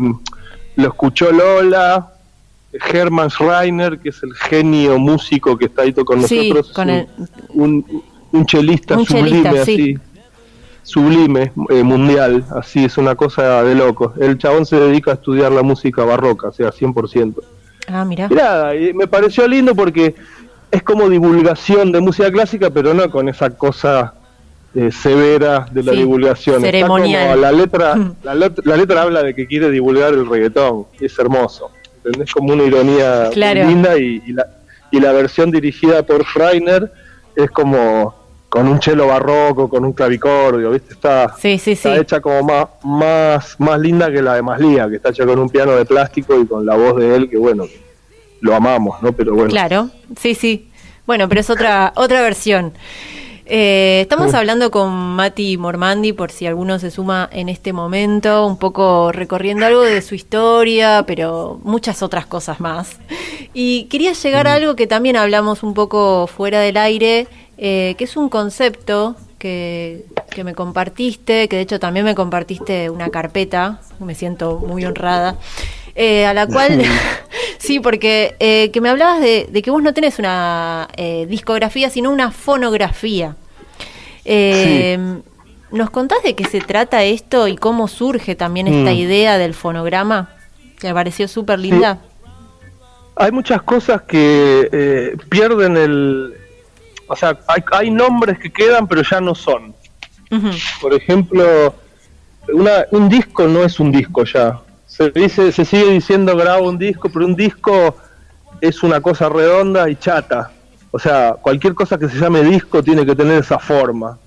lo 0.77 0.89
escuchó 0.89 1.31
Lola. 1.33 2.13
Hermann 2.93 3.31
Schreiner, 3.31 3.99
que 3.99 4.11
es 4.11 4.23
el 4.23 4.35
genio 4.35 4.99
músico 4.99 5.57
que 5.57 5.65
está 5.67 5.83
ahí 5.83 5.95
con 5.95 6.21
nosotros, 6.21 6.73
con 6.73 6.91
un, 7.55 8.03
un, 8.33 8.45
chelista 8.45 8.99
sublime 9.03 9.49
así 9.49 9.99
sublime 10.87 11.53
eh, 11.69 11.83
mundial, 11.83 12.45
así 12.55 12.85
es 12.85 12.97
una 12.97 13.17
cosa 13.17 13.63
de 13.65 13.75
loco. 13.75 14.15
El 14.19 14.39
chabón 14.39 14.65
se 14.65 14.77
dedica 14.77 15.11
a 15.11 15.15
estudiar 15.15 15.51
la 15.51 15.63
música 15.63 16.05
barroca, 16.05 16.49
o 16.49 16.53
sea, 16.53 16.71
100%. 16.71 17.35
Ah, 17.89 18.05
mira. 18.05 18.29
Y 18.75 18.95
me 18.95 19.07
pareció 19.09 19.47
lindo 19.49 19.75
porque 19.75 20.15
es 20.71 20.83
como 20.83 21.09
divulgación 21.09 21.93
de 21.93 22.01
música 22.01 22.31
clásica, 22.31 22.71
pero 22.71 22.95
no 22.95 23.11
con 23.11 23.29
esa 23.29 23.51
cosa 23.51 24.15
eh, 24.75 24.91
severa 24.93 25.67
de 25.71 25.83
la 25.83 25.93
divulgación. 25.93 26.61
Ceremonial. 26.61 27.41
la 27.41 27.53
letra, 27.53 27.97
la, 28.23 28.77
letra 28.77 29.03
habla 29.03 29.23
de 29.23 29.35
que 29.35 29.47
quiere 29.47 29.71
divulgar 29.71 30.13
el 30.13 30.29
reggaetón, 30.29 30.87
y 31.01 31.07
es 31.07 31.19
hermoso. 31.19 31.71
¿Entendés? 32.05 32.33
Como 32.33 32.53
una 32.53 32.65
ironía 32.65 33.31
linda 33.31 33.99
y, 33.99 34.21
la, 34.33 34.47
y 34.91 35.01
la 35.01 35.13
versión 35.13 35.51
dirigida 35.51 36.05
por 36.05 36.25
Freiner 36.25 36.93
es 37.35 37.51
como 37.51 38.15
con 38.49 38.69
un 38.69 38.79
chelo 38.79 39.09
barroco, 39.09 39.69
con 39.69 39.85
un 39.85 39.93
clavicordio, 39.93 40.71
¿viste? 40.71 40.95
Está, 40.95 41.35
está 41.43 41.97
hecha 41.97 42.21
como 42.21 42.43
más, 42.43 42.67
más, 42.85 43.57
más 43.59 43.81
linda 43.81 44.11
que 44.11 44.23
la 44.23 44.35
de 44.35 44.43
Maslía, 44.43 44.89
que 44.89 44.97
está 44.97 45.11
hecha 45.11 45.27
con 45.27 45.39
un 45.39 45.49
piano 45.49 45.73
de 45.73 45.85
plástico 45.85 46.41
y 46.41 46.47
con 46.47 46.65
la 46.65 46.77
voz 46.77 46.97
de 46.97 47.17
él, 47.17 47.29
que 47.29 47.37
bueno, 47.37 47.65
lo 48.41 48.55
amamos, 48.55 49.03
¿no? 49.03 49.13
Pero 49.13 49.35
bueno. 49.35 49.51
Claro, 49.51 49.91
sí, 50.19 50.35
sí. 50.35 50.69
Bueno, 51.07 51.29
pero 51.29 51.41
es 51.41 51.51
otra, 51.51 51.93
otra 51.97 52.23
versión. 52.23 52.73
Eh, 53.49 54.01
estamos 54.01 54.35
hablando 54.35 54.73
con 54.73 54.91
Mati 54.91 55.57
Mormandi, 55.57 56.13
por 56.13 56.33
si 56.33 56.47
alguno 56.47 56.81
se 56.81 56.91
suma 56.91 57.29
en 57.31 57.49
este 57.49 57.73
momento, 57.73 58.45
un 58.45 58.59
poco 58.59 59.13
recorriendo 59.13 59.65
algo 59.65 59.83
de 59.83 60.03
su 60.03 60.17
historia, 60.17 61.05
pero 61.07 61.61
muchas 61.63 62.03
otras 62.03 62.27
cosas 62.27 62.59
más. 62.59 62.99
Y 63.55 63.85
quería 63.85 64.15
llegar 64.15 64.49
a 64.49 64.55
algo 64.55 64.75
que 64.75 64.89
también 64.89 65.15
hablamos 65.15 65.63
un 65.63 65.75
poco 65.75 66.27
fuera 66.27 66.61
del 66.61 66.77
aire, 66.77 67.29
eh, 67.57 67.95
que 67.97 68.05
es 68.05 68.17
un 68.17 68.29
concepto 68.29 69.15
que, 69.39 70.05
me 70.45 70.55
compartiste, 70.55 71.49
que 71.49 71.57
de 71.57 71.63
hecho 71.63 71.79
también 71.79 72.05
me 72.05 72.17
compartiste 72.17 72.91
una 72.91 73.11
carpeta, 73.11 73.81
me 74.01 74.15
siento 74.17 74.59
muy 74.59 74.85
honrada, 74.85 75.37
eh, 75.97 76.27
a 76.27 76.35
la 76.35 76.47
cual, 76.47 76.83
sí, 77.59 77.81
porque 77.81 78.37
eh, 78.39 78.71
que 78.71 78.81
me 78.81 78.89
hablabas 78.89 79.21
de, 79.21 79.49
que 79.63 79.71
vos 79.71 79.83
no 79.83 79.95
tenés 79.95 80.19
una 80.19 80.89
discografía, 81.29 81.91
sino 81.91 82.11
una 82.11 82.31
fonografía. 82.31 83.37
¿Nos 85.73 85.91
contás 85.91 86.23
de 86.23 86.35
qué 86.35 86.45
se 86.45 86.61
trata 86.61 87.03
esto 87.03 87.49
y 87.49 87.57
cómo 87.57 87.89
surge 87.89 88.37
también 88.37 88.69
esta 88.69 88.93
mm. 88.93 88.97
idea 88.97 89.39
del 89.39 89.55
fonograma? 89.55 90.31
Que 90.79 90.89
me 90.89 90.95
pareció 90.95 91.27
súper 91.27 91.59
linda. 91.59 91.99
Hay 93.17 93.33
muchas 93.33 93.63
cosas 93.63 94.03
que 94.03 95.17
pierden 95.29 95.77
el, 95.77 96.35
o 97.09 97.17
sea, 97.17 97.39
hay, 97.73 97.91
nombres 97.91 98.39
que 98.39 98.51
quedan 98.51 98.87
pero 98.87 99.03
ya 99.03 99.21
no 99.21 99.35
son. 99.35 99.75
Por 100.81 100.93
ejemplo, 100.95 101.75
un 102.91 103.09
disco 103.09 103.47
no 103.47 103.65
es 103.65 103.79
un 103.79 103.93
disco 103.93 104.25
ya. 104.25 104.61
Se 104.97 105.11
dice, 105.11 105.53
se 105.53 105.65
sigue 105.65 105.91
diciendo 105.91 106.37
grabo 106.37 106.69
un 106.69 106.79
disco, 106.79 107.11
pero 107.11 107.27
un 107.27 107.37
disco 107.37 107.97
es 108.61 108.83
una 108.83 109.01
cosa 109.01 109.29
redonda 109.29 109.89
y 109.91 109.97
chata. 109.97 110.51
O 110.91 110.99
sea, 110.99 111.35
cualquier 111.35 111.75
cosa 111.75 111.99
que 111.99 112.09
se 112.09 112.19
llame 112.19 112.43
disco 112.43 112.83
tiene 112.83 113.05
que 113.05 113.15
tener 113.15 113.39
esa 113.39 113.59
forma. 113.59 114.19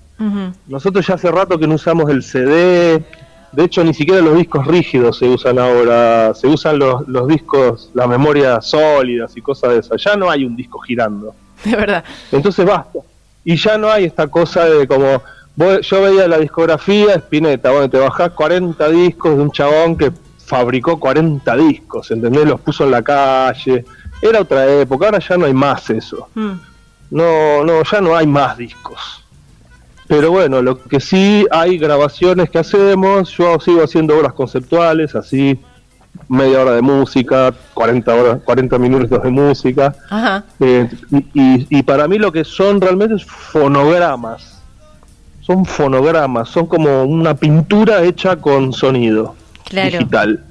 Nosotros 0.66 1.06
ya 1.06 1.14
hace 1.14 1.30
rato 1.30 1.58
que 1.58 1.66
no 1.66 1.76
usamos 1.76 2.10
el 2.10 2.22
CD, 2.22 3.02
de 3.52 3.64
hecho 3.64 3.82
ni 3.82 3.94
siquiera 3.94 4.20
los 4.20 4.36
discos 4.36 4.66
rígidos 4.66 5.16
se 5.16 5.26
usan 5.26 5.58
ahora, 5.58 6.34
se 6.34 6.46
usan 6.46 6.78
los, 6.78 7.08
los 7.08 7.26
discos, 7.26 7.90
las 7.94 8.06
memorias 8.06 8.66
sólidas 8.66 9.34
y 9.34 9.40
cosas 9.40 9.70
de 9.70 9.78
esas. 9.78 10.04
Ya 10.04 10.16
no 10.16 10.30
hay 10.30 10.44
un 10.44 10.54
disco 10.54 10.78
girando. 10.78 11.34
De 11.64 11.74
verdad. 11.74 12.04
Entonces 12.30 12.66
basta. 12.66 12.98
Y 13.44 13.56
ya 13.56 13.78
no 13.78 13.90
hay 13.90 14.04
esta 14.04 14.26
cosa 14.28 14.66
de 14.66 14.86
como. 14.86 15.22
yo 15.56 16.02
veía 16.02 16.28
la 16.28 16.38
discografía 16.38 17.14
Spinetta, 17.14 17.70
bueno, 17.70 17.88
te 17.88 17.98
bajás 17.98 18.30
40 18.32 18.88
discos 18.90 19.36
de 19.36 19.42
un 19.42 19.50
chabón 19.50 19.96
que 19.96 20.12
fabricó 20.50 20.98
40 20.98 21.56
discos, 21.56 22.10
¿entendés? 22.10 22.44
Los 22.44 22.60
puso 22.60 22.82
en 22.84 22.90
la 22.90 23.02
calle. 23.02 23.84
Era 24.20 24.40
otra 24.40 24.66
época, 24.66 25.06
ahora 25.06 25.20
ya 25.20 25.36
no 25.36 25.46
hay 25.46 25.54
más 25.54 25.88
eso. 25.90 26.28
Mm. 26.34 26.50
No, 27.12 27.64
no, 27.64 27.82
ya 27.90 28.00
no 28.00 28.16
hay 28.16 28.26
más 28.26 28.56
discos. 28.56 29.24
Pero 30.08 30.32
bueno, 30.32 30.60
lo 30.60 30.82
que 30.82 30.98
sí 30.98 31.46
hay 31.52 31.78
grabaciones 31.78 32.50
que 32.50 32.58
hacemos, 32.58 33.30
yo 33.38 33.60
sigo 33.60 33.84
haciendo 33.84 34.18
obras 34.18 34.32
conceptuales, 34.32 35.14
así 35.14 35.56
media 36.28 36.60
hora 36.62 36.72
de 36.72 36.82
música, 36.82 37.54
40 37.74 38.14
horas, 38.14 38.38
40 38.44 38.76
minutos 38.78 39.22
de 39.22 39.30
música. 39.30 39.94
Ajá. 40.10 40.44
Eh, 40.58 40.88
y, 41.12 41.16
y- 41.40 41.66
y 41.78 41.82
para 41.84 42.08
mí 42.08 42.18
lo 42.18 42.32
que 42.32 42.42
son 42.44 42.80
realmente 42.80 43.14
es 43.14 43.24
fonogramas. 43.24 44.60
Son 45.42 45.64
fonogramas, 45.64 46.48
son 46.48 46.66
como 46.66 47.04
una 47.04 47.34
pintura 47.34 48.02
hecha 48.02 48.34
con 48.36 48.72
sonido 48.72 49.36
Claro. 49.70 49.90
digital. 49.90 50.44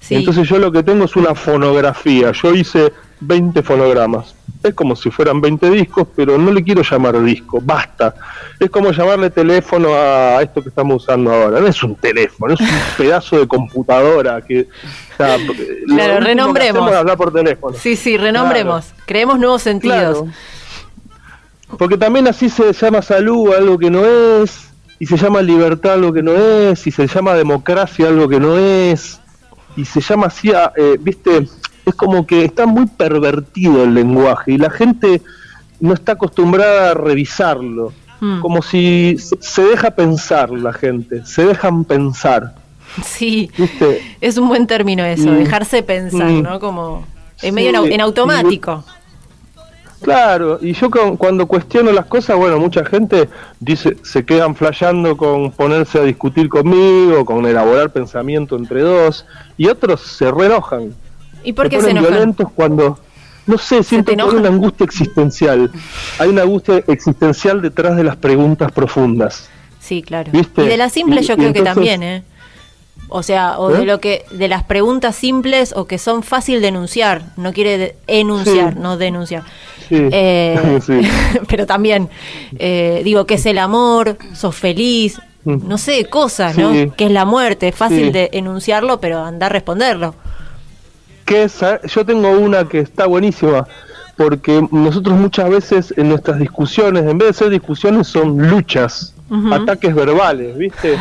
Sí. 0.00 0.16
Entonces 0.16 0.48
yo 0.48 0.58
lo 0.58 0.72
que 0.72 0.82
tengo 0.82 1.04
es 1.04 1.16
una 1.16 1.34
fonografía. 1.34 2.32
Yo 2.32 2.54
hice 2.54 2.92
20 3.20 3.62
fonogramas. 3.62 4.34
Es 4.62 4.74
como 4.74 4.96
si 4.96 5.10
fueran 5.10 5.40
20 5.40 5.70
discos, 5.70 6.08
pero 6.16 6.36
no 6.38 6.50
le 6.50 6.64
quiero 6.64 6.82
llamar 6.82 7.22
disco. 7.22 7.60
Basta. 7.62 8.14
Es 8.58 8.70
como 8.70 8.90
llamarle 8.92 9.30
teléfono 9.30 9.94
a 9.94 10.42
esto 10.42 10.62
que 10.62 10.70
estamos 10.70 11.02
usando 11.02 11.32
ahora. 11.32 11.60
No 11.60 11.66
es 11.66 11.82
un 11.82 11.94
teléfono, 11.96 12.54
es 12.54 12.60
un 12.60 12.68
pedazo 12.96 13.38
de 13.38 13.46
computadora 13.46 14.40
que... 14.42 14.62
o 14.62 15.16
sea, 15.16 15.36
que 15.36 16.20
renombremos. 16.20 16.90
es 16.90 16.96
hablar 16.96 17.16
por 17.16 17.32
teléfono. 17.32 17.76
Sí, 17.78 17.96
sí, 17.96 18.16
renombremos. 18.16 18.92
Creemos 19.06 19.38
nuevos 19.38 19.62
sentidos. 19.62 20.18
Claro. 20.18 20.28
Porque 21.78 21.96
también 21.96 22.28
así 22.28 22.48
se 22.48 22.72
llama 22.72 23.02
salud 23.02 23.52
algo 23.54 23.78
que 23.78 23.90
no 23.90 24.04
es, 24.04 24.70
y 24.98 25.06
se 25.06 25.16
llama 25.16 25.42
libertad 25.42 25.94
algo 25.94 26.12
que 26.12 26.22
no 26.22 26.32
es, 26.34 26.86
y 26.86 26.90
se 26.90 27.06
llama 27.06 27.34
democracia 27.34 28.08
algo 28.08 28.28
que 28.28 28.40
no 28.40 28.56
es, 28.58 29.20
y 29.76 29.84
se 29.84 30.00
llama 30.00 30.26
así, 30.26 30.52
a- 30.52 30.72
eh, 30.76 30.96
viste, 31.00 31.48
es 31.84 31.94
como 31.94 32.26
que 32.26 32.44
está 32.44 32.64
muy 32.66 32.86
pervertido 32.86 33.82
el 33.84 33.94
lenguaje 33.94 34.52
y 34.52 34.58
la 34.58 34.70
gente 34.70 35.20
no 35.80 35.92
está 35.94 36.12
acostumbrada 36.12 36.92
a 36.92 36.94
revisarlo. 36.94 37.92
Mm. 38.20 38.40
Como 38.40 38.62
si 38.62 39.16
se- 39.40 39.62
deja 39.62 39.90
pensar 39.90 40.50
la 40.50 40.72
gente, 40.72 41.26
se 41.26 41.44
dejan 41.44 41.84
pensar, 41.84 42.54
Sí. 43.04 43.50
¿viste? 43.58 44.00
Es 44.20 44.38
un 44.38 44.48
buen 44.48 44.66
término 44.68 45.04
eso, 45.04 45.28
Mm. 45.30 45.38
dejarse 45.38 45.82
pensar, 45.82 46.30
Mm. 46.30 46.42
¿no? 46.42 46.60
Como 46.60 47.04
Sí, 47.36 47.48
en 47.48 47.54
medio 47.56 47.84
en, 47.84 47.92
y- 47.92 48.00
automático. 48.00 48.84
Claro, 50.04 50.58
y 50.60 50.74
yo 50.74 50.90
cu- 50.90 51.16
cuando 51.16 51.46
cuestiono 51.46 51.90
las 51.90 52.04
cosas, 52.06 52.36
bueno, 52.36 52.58
mucha 52.58 52.84
gente 52.84 53.28
dice, 53.58 53.96
se 54.02 54.24
quedan 54.24 54.54
flasheando 54.54 55.16
con 55.16 55.50
ponerse 55.50 55.98
a 55.98 56.02
discutir 56.02 56.48
conmigo, 56.50 57.24
con 57.24 57.44
elaborar 57.46 57.90
pensamiento 57.90 58.54
entre 58.56 58.82
dos, 58.82 59.24
y 59.56 59.66
otros 59.68 60.02
se 60.02 60.30
re 60.30 60.46
enojan. 60.46 60.94
¿Y 61.42 61.54
por 61.54 61.70
qué 61.70 61.76
se 61.76 61.82
ponen 61.82 61.96
enojan? 61.96 62.12
violentos 62.12 62.52
cuando, 62.54 62.98
no 63.46 63.56
sé, 63.58 63.82
siento 63.82 64.14
que 64.14 64.20
hay 64.22 64.28
una 64.28 64.48
angustia 64.50 64.84
existencial. 64.84 65.70
Hay 66.18 66.28
una 66.28 66.42
angustia 66.42 66.84
existencial 66.86 67.62
detrás 67.62 67.96
de 67.96 68.04
las 68.04 68.16
preguntas 68.16 68.70
profundas. 68.72 69.48
Sí, 69.80 70.02
claro. 70.02 70.30
¿Viste? 70.32 70.64
Y 70.64 70.68
de 70.68 70.76
las 70.76 70.92
simples 70.92 71.24
Y- 71.24 71.28
yo 71.28 71.36
creo 71.36 71.52
que 71.52 71.62
también, 71.62 72.02
¿eh? 72.02 72.22
O 73.08 73.22
sea, 73.22 73.58
o 73.58 73.68
de 73.68 73.82
¿Eh? 73.82 73.86
lo 73.86 74.00
que 74.00 74.24
de 74.30 74.48
las 74.48 74.64
preguntas 74.64 75.14
simples 75.14 75.72
o 75.76 75.86
que 75.86 75.98
son 75.98 76.22
fácil 76.22 76.60
de 76.60 76.68
enunciar, 76.68 77.22
no 77.36 77.52
quiere 77.52 77.96
enunciar, 78.06 78.72
Sí. 78.74 78.78
no 78.80 78.96
denunciar. 78.96 79.42
Sí, 79.88 79.96
Eh, 80.10 80.80
sí. 80.86 81.00
pero 81.48 81.66
también 81.66 82.08
eh, 82.58 83.02
digo 83.04 83.26
que 83.26 83.34
es 83.34 83.46
el 83.46 83.58
amor, 83.58 84.16
sos 84.34 84.54
feliz, 84.56 85.20
Mm. 85.46 85.68
no 85.68 85.76
sé, 85.76 86.06
cosas. 86.06 86.56
¿no? 86.56 86.72
Que 86.96 87.04
es 87.04 87.10
la 87.10 87.26
muerte, 87.26 87.68
es 87.68 87.74
fácil 87.74 88.12
de 88.12 88.30
enunciarlo, 88.32 88.98
pero 88.98 89.22
andar 89.22 89.50
a 89.50 89.52
responderlo. 89.52 90.14
que 91.26 91.46
yo 91.86 92.04
tengo 92.06 92.30
una 92.30 92.64
que 92.68 92.80
está 92.80 93.06
buenísima, 93.06 93.66
porque 94.16 94.66
nosotros 94.70 95.16
muchas 95.18 95.48
veces 95.50 95.94
en 95.96 96.08
nuestras 96.10 96.38
discusiones, 96.38 97.04
en 97.04 97.18
vez 97.18 97.28
de 97.28 97.34
ser 97.34 97.50
discusiones, 97.50 98.06
son 98.08 98.38
luchas, 98.50 99.13
Ataques 99.30 99.94
verbales, 99.94 100.56
¿viste? 100.56 100.98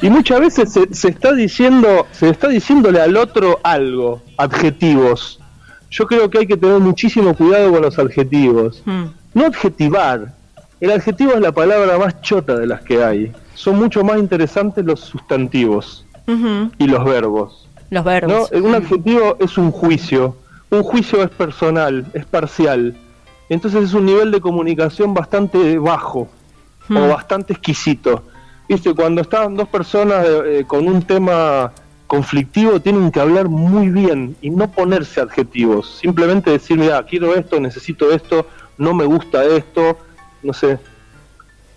Y 0.00 0.08
muchas 0.08 0.40
veces 0.40 0.72
se, 0.72 0.94
se 0.94 1.08
está 1.08 1.32
diciendo, 1.32 2.06
se 2.10 2.30
está 2.30 2.48
diciéndole 2.48 3.00
al 3.00 3.16
otro 3.16 3.60
algo, 3.62 4.22
adjetivos. 4.38 5.38
Yo 5.90 6.06
creo 6.06 6.30
que 6.30 6.38
hay 6.38 6.46
que 6.46 6.56
tener 6.56 6.80
muchísimo 6.80 7.34
cuidado 7.34 7.70
con 7.72 7.82
los 7.82 7.98
adjetivos. 7.98 8.82
Mm. 8.84 9.04
No 9.34 9.46
adjetivar. 9.46 10.34
El 10.80 10.90
adjetivo 10.90 11.32
es 11.32 11.40
la 11.40 11.52
palabra 11.52 11.98
más 11.98 12.20
chota 12.22 12.56
de 12.56 12.66
las 12.66 12.82
que 12.82 13.04
hay. 13.04 13.32
Son 13.54 13.78
mucho 13.78 14.02
más 14.02 14.18
interesantes 14.18 14.84
los 14.84 15.00
sustantivos 15.00 16.04
y 16.78 16.86
los 16.86 17.04
verbos. 17.04 17.68
Los 17.90 18.04
¿no? 18.04 18.10
verbos. 18.10 18.50
Un 18.52 18.74
adjetivo 18.74 19.36
es 19.38 19.56
un 19.58 19.70
juicio. 19.70 20.36
Un 20.70 20.82
juicio 20.82 21.22
es 21.22 21.30
personal, 21.30 22.04
es 22.14 22.24
parcial. 22.26 22.96
Entonces 23.48 23.84
es 23.84 23.94
un 23.94 24.06
nivel 24.06 24.32
de 24.32 24.40
comunicación 24.40 25.14
bastante 25.14 25.78
bajo 25.78 26.28
Hmm. 26.88 26.96
o 26.98 27.08
bastante 27.08 27.52
exquisito. 27.52 28.22
Viste, 28.68 28.94
cuando 28.94 29.20
están 29.22 29.54
dos 29.56 29.68
personas 29.68 30.26
eh, 30.26 30.64
con 30.66 30.86
un 30.88 31.02
tema 31.02 31.72
conflictivo 32.06 32.80
tienen 32.80 33.10
que 33.10 33.20
hablar 33.20 33.48
muy 33.48 33.88
bien 33.88 34.36
y 34.40 34.50
no 34.50 34.70
ponerse 34.70 35.20
adjetivos. 35.20 35.98
Simplemente 36.00 36.50
decir, 36.50 36.78
mira, 36.78 37.02
quiero 37.04 37.34
esto, 37.34 37.58
necesito 37.60 38.10
esto, 38.12 38.46
no 38.78 38.94
me 38.94 39.04
gusta 39.04 39.44
esto, 39.44 39.98
no 40.42 40.52
sé. 40.52 40.78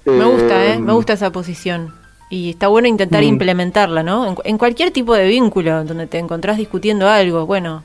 Me 0.06 0.26
gusta, 0.26 0.66
¿eh? 0.66 0.74
Eh, 0.74 0.80
Me 0.80 0.94
gusta 0.94 1.14
esa 1.14 1.32
posición. 1.32 1.94
Y 2.32 2.52
está 2.52 2.68
bueno 2.68 2.88
intentar 2.88 3.22
Mm. 3.24 3.28
implementarla, 3.28 4.04
¿no? 4.04 4.28
En, 4.28 4.36
en 4.44 4.58
cualquier 4.58 4.92
tipo 4.92 5.14
de 5.16 5.28
vínculo 5.28 5.84
donde 5.84 6.06
te 6.08 6.20
encontrás 6.20 6.58
discutiendo 6.58 7.08
algo, 7.10 7.46
bueno, 7.48 7.84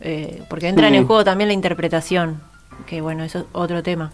eh, 0.00 0.42
porque 0.50 0.68
entra 0.68 0.88
en 0.88 0.96
el 0.96 1.04
juego 1.04 1.22
también 1.24 1.48
la 1.48 1.54
interpretación, 1.54 2.40
que 2.86 3.00
bueno, 3.00 3.22
eso 3.24 3.38
es 3.40 3.44
otro 3.52 3.82
tema. 3.84 4.12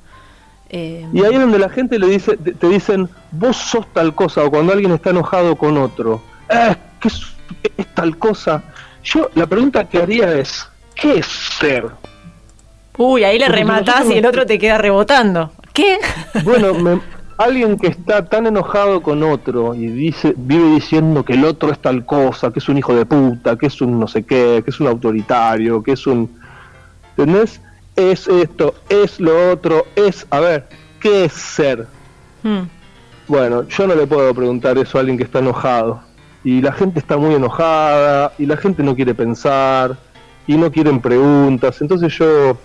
Eh, 0.72 1.04
Y 1.12 1.24
ahí 1.24 1.34
es 1.34 1.40
donde 1.40 1.58
la 1.58 1.68
gente 1.68 1.98
le 1.98 2.06
dice, 2.06 2.36
te, 2.36 2.68
dicen, 2.68 3.08
vos 3.32 3.56
sos 3.56 3.86
tal 3.92 4.14
cosa, 4.14 4.44
o 4.44 4.50
cuando 4.50 4.72
alguien 4.72 4.92
está 4.92 5.10
enojado 5.10 5.56
con 5.56 5.76
otro, 5.76 6.22
"Eh, 6.48 6.76
¿qué 7.00 7.08
es, 7.08 7.20
qué 7.62 7.72
es 7.78 7.86
tal 7.94 8.16
cosa? 8.16 8.62
Yo 9.02 9.28
la 9.34 9.46
pregunta 9.46 9.88
que 9.88 9.98
haría 9.98 10.32
es, 10.34 10.68
¿qué 10.94 11.18
es 11.18 11.26
ser? 11.26 11.86
Uy, 12.98 13.24
ahí 13.24 13.38
le 13.38 13.46
porque 13.46 13.58
rematás 13.60 14.06
y 14.10 14.18
el 14.18 14.26
otro 14.26 14.46
te 14.46 14.58
queda 14.58 14.78
rebotando. 14.78 15.50
¿Qué? 15.72 15.98
Bueno, 16.44 16.74
me- 16.74 17.00
alguien 17.38 17.78
que 17.78 17.86
está 17.86 18.26
tan 18.26 18.46
enojado 18.46 19.02
con 19.02 19.22
otro 19.22 19.74
y 19.74 19.86
dice, 19.88 20.34
vive 20.36 20.74
diciendo 20.74 21.24
que 21.24 21.32
el 21.32 21.44
otro 21.46 21.72
es 21.72 21.78
tal 21.80 22.04
cosa, 22.04 22.52
que 22.52 22.58
es 22.58 22.68
un 22.68 22.76
hijo 22.76 22.94
de 22.94 23.06
puta, 23.06 23.56
que 23.56 23.66
es 23.66 23.80
un 23.80 23.98
no 23.98 24.06
sé 24.06 24.24
qué, 24.24 24.60
que 24.62 24.70
es 24.70 24.78
un 24.78 24.86
autoritario, 24.88 25.82
que 25.82 25.92
es 25.92 26.06
un... 26.06 26.38
¿Entendés? 27.16 27.60
Es 28.00 28.26
esto, 28.28 28.74
es 28.88 29.20
lo 29.20 29.50
otro, 29.52 29.84
es... 29.94 30.26
A 30.30 30.40
ver, 30.40 30.66
¿qué 31.00 31.24
es 31.26 31.32
ser? 31.34 31.86
Mm, 32.42 32.62
Bueno, 33.28 33.68
yo 33.68 33.86
no 33.86 33.94
le 33.94 34.06
puedo 34.06 34.34
preguntar 34.34 34.78
eso 34.78 34.96
a 34.96 35.00
alguien 35.00 35.18
que 35.18 35.24
está 35.24 35.40
enojado. 35.40 36.00
Y 36.42 36.62
la 36.62 36.72
gente 36.72 36.98
está 36.98 37.18
muy 37.18 37.34
enojada, 37.34 38.32
y 38.38 38.46
la 38.46 38.56
gente 38.56 38.82
no 38.82 38.94
quiere 38.96 39.14
pensar, 39.14 39.96
y 40.46 40.56
no 40.56 40.72
quieren 40.72 41.00
preguntas. 41.00 41.80
Entonces 41.82 42.12
yo 42.16 42.56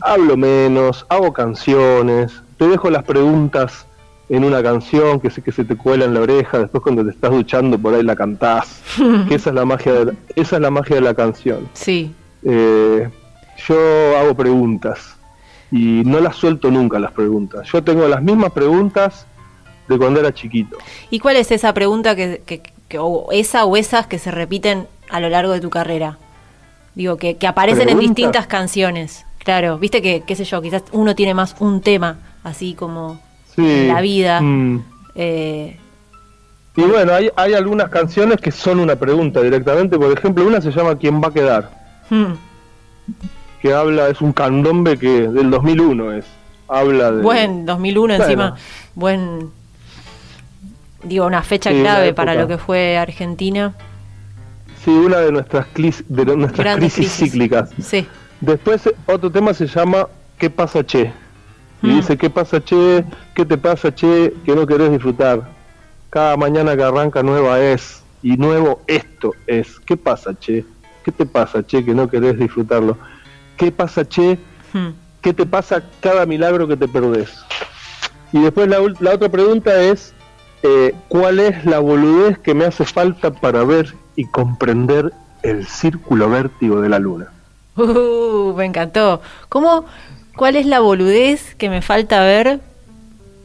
hablo 0.00 0.36
menos, 0.36 1.06
hago 1.08 1.32
canciones, 1.32 2.32
te 2.58 2.66
dejo 2.66 2.90
las 2.90 3.04
preguntas 3.04 3.86
en 4.28 4.42
una 4.44 4.62
canción 4.62 5.20
que 5.20 5.30
sé 5.30 5.42
que 5.42 5.52
se 5.52 5.64
te 5.64 5.76
cuela 5.76 6.06
en 6.06 6.14
la 6.14 6.20
oreja, 6.20 6.58
después 6.58 6.82
cuando 6.82 7.04
te 7.04 7.10
estás 7.10 7.30
duchando 7.30 7.78
por 7.78 7.94
ahí 7.94 8.02
la 8.02 8.16
cantás. 8.16 8.82
que 9.28 9.36
esa 9.36 9.50
es 9.50 9.54
la 9.54 9.64
magia 9.64 9.92
de 9.92 10.04
la, 10.06 10.14
esa 10.34 10.56
es 10.56 10.62
la 10.62 10.70
magia 10.70 10.96
de 10.96 11.02
la 11.02 11.14
canción. 11.14 11.68
sí. 11.74 12.12
Eh, 12.46 13.08
yo 13.68 14.18
hago 14.18 14.34
preguntas 14.34 15.16
y 15.70 16.02
no 16.04 16.20
las 16.20 16.36
suelto 16.36 16.70
nunca 16.70 16.98
las 16.98 17.12
preguntas. 17.12 17.68
Yo 17.72 17.82
tengo 17.82 18.06
las 18.08 18.22
mismas 18.22 18.52
preguntas 18.52 19.26
de 19.88 19.98
cuando 19.98 20.20
era 20.20 20.32
chiquito. 20.32 20.76
¿Y 21.10 21.18
cuál 21.18 21.36
es 21.36 21.50
esa 21.50 21.72
pregunta 21.74 22.14
que, 22.16 22.42
que- 22.46 22.62
que- 22.88 22.98
o 22.98 23.28
esa 23.32 23.64
o 23.64 23.76
esas 23.76 24.06
que 24.06 24.18
se 24.18 24.30
repiten 24.30 24.86
a 25.10 25.20
lo 25.20 25.28
largo 25.28 25.52
de 25.52 25.60
tu 25.60 25.70
carrera? 25.70 26.18
Digo, 26.94 27.16
que, 27.16 27.36
que 27.36 27.46
aparecen 27.46 27.88
en 27.88 27.98
distintas 27.98 28.46
canciones. 28.46 29.24
Claro, 29.38 29.78
viste 29.78 30.00
que, 30.00 30.22
qué 30.26 30.36
sé 30.36 30.44
yo, 30.44 30.62
quizás 30.62 30.84
uno 30.92 31.14
tiene 31.14 31.34
más 31.34 31.56
un 31.58 31.80
tema, 31.80 32.18
así 32.44 32.74
como 32.74 33.20
Sí. 33.56 33.86
la 33.88 34.00
vida. 34.00 34.40
Mm. 34.40 34.84
Eh, 35.16 35.76
Y 36.76 36.82
bueno, 36.82 37.12
hay, 37.12 37.30
hay 37.36 37.54
algunas 37.54 37.88
canciones 37.90 38.40
que 38.40 38.50
son 38.52 38.80
una 38.80 38.96
pregunta 38.96 39.40
directamente. 39.42 39.98
Por 39.98 40.16
ejemplo, 40.16 40.46
una 40.46 40.60
se 40.60 40.70
llama 40.70 40.96
¿Quién 40.96 41.20
va 41.22 41.28
a 41.28 41.32
quedar? 41.32 41.70
hmm. 42.10 42.32
Que 43.64 43.72
habla, 43.72 44.10
es 44.10 44.20
un 44.20 44.34
candombe 44.34 44.98
que 44.98 45.26
del 45.26 45.50
2001 45.50 46.12
es. 46.12 46.26
Habla 46.68 47.12
de... 47.12 47.22
Buen 47.22 47.64
2001 47.64 48.08
Bueno. 48.08 48.24
encima, 48.24 48.54
buen, 48.94 49.50
digo, 51.02 51.24
una 51.24 51.42
fecha 51.42 51.70
Sí, 51.70 51.76
una 51.76 51.84
clave 51.94 52.12
para 52.12 52.34
lo 52.34 52.46
que 52.46 52.58
fue 52.58 52.98
Argentina. 52.98 53.72
Sí, 54.84 54.90
una 54.90 55.20
de 55.20 55.32
nuestras, 55.32 55.66
clis- 55.72 56.04
de 56.08 56.26
nuestras 56.36 56.76
crisis, 56.76 56.94
crisis. 56.96 57.12
cíclicas. 57.32 57.70
Sí. 57.80 58.06
Después 58.42 58.82
otro 59.06 59.30
tema 59.30 59.54
se 59.54 59.66
llama 59.66 60.08
¿Qué 60.36 60.50
pasa, 60.50 60.84
che? 60.84 61.10
Y 61.80 61.86
Mm. 61.86 61.96
dice, 61.96 62.18
¿qué 62.18 62.28
pasa, 62.28 62.62
che? 62.62 63.02
¿Qué 63.34 63.46
te 63.46 63.56
pasa, 63.56 63.94
che? 63.94 64.34
Que 64.44 64.54
no 64.54 64.66
querés 64.66 64.90
disfrutar. 64.90 65.40
Cada 66.10 66.36
mañana 66.36 66.76
que 66.76 66.82
arranca 66.82 67.22
nueva 67.22 67.58
es. 67.60 68.02
Y 68.22 68.36
nuevo 68.36 68.82
esto 68.88 69.30
es. 69.46 69.80
¿Qué 69.86 69.96
pasa, 69.96 70.38
che? 70.38 70.66
¿Qué 71.02 71.12
te 71.12 71.24
pasa, 71.24 71.62
che? 71.66 71.82
Que 71.82 71.94
no 71.94 72.06
querés 72.10 72.38
disfrutarlo. 72.38 72.98
¿Qué 73.56 73.70
pasa, 73.72 74.04
che? 74.08 74.38
Hmm. 74.72 74.90
¿Qué 75.20 75.32
te 75.32 75.46
pasa 75.46 75.82
cada 76.00 76.26
milagro 76.26 76.66
que 76.68 76.76
te 76.76 76.88
perdés? 76.88 77.30
Y 78.32 78.40
después 78.42 78.68
la, 78.68 78.78
la 79.00 79.14
otra 79.14 79.28
pregunta 79.28 79.80
es, 79.80 80.12
eh, 80.62 80.94
¿cuál 81.08 81.38
es 81.40 81.64
la 81.64 81.78
boludez 81.78 82.38
que 82.38 82.54
me 82.54 82.64
hace 82.64 82.84
falta 82.84 83.30
para 83.30 83.64
ver 83.64 83.94
y 84.16 84.26
comprender 84.26 85.12
el 85.42 85.66
círculo 85.66 86.28
vértigo 86.28 86.80
de 86.80 86.88
la 86.88 86.98
luna? 86.98 87.28
Uh, 87.76 88.54
me 88.56 88.64
encantó. 88.66 89.20
¿Cómo, 89.48 89.84
¿Cuál 90.36 90.56
es 90.56 90.66
la 90.66 90.80
boludez 90.80 91.54
que 91.54 91.70
me 91.70 91.80
falta 91.80 92.20
ver 92.22 92.60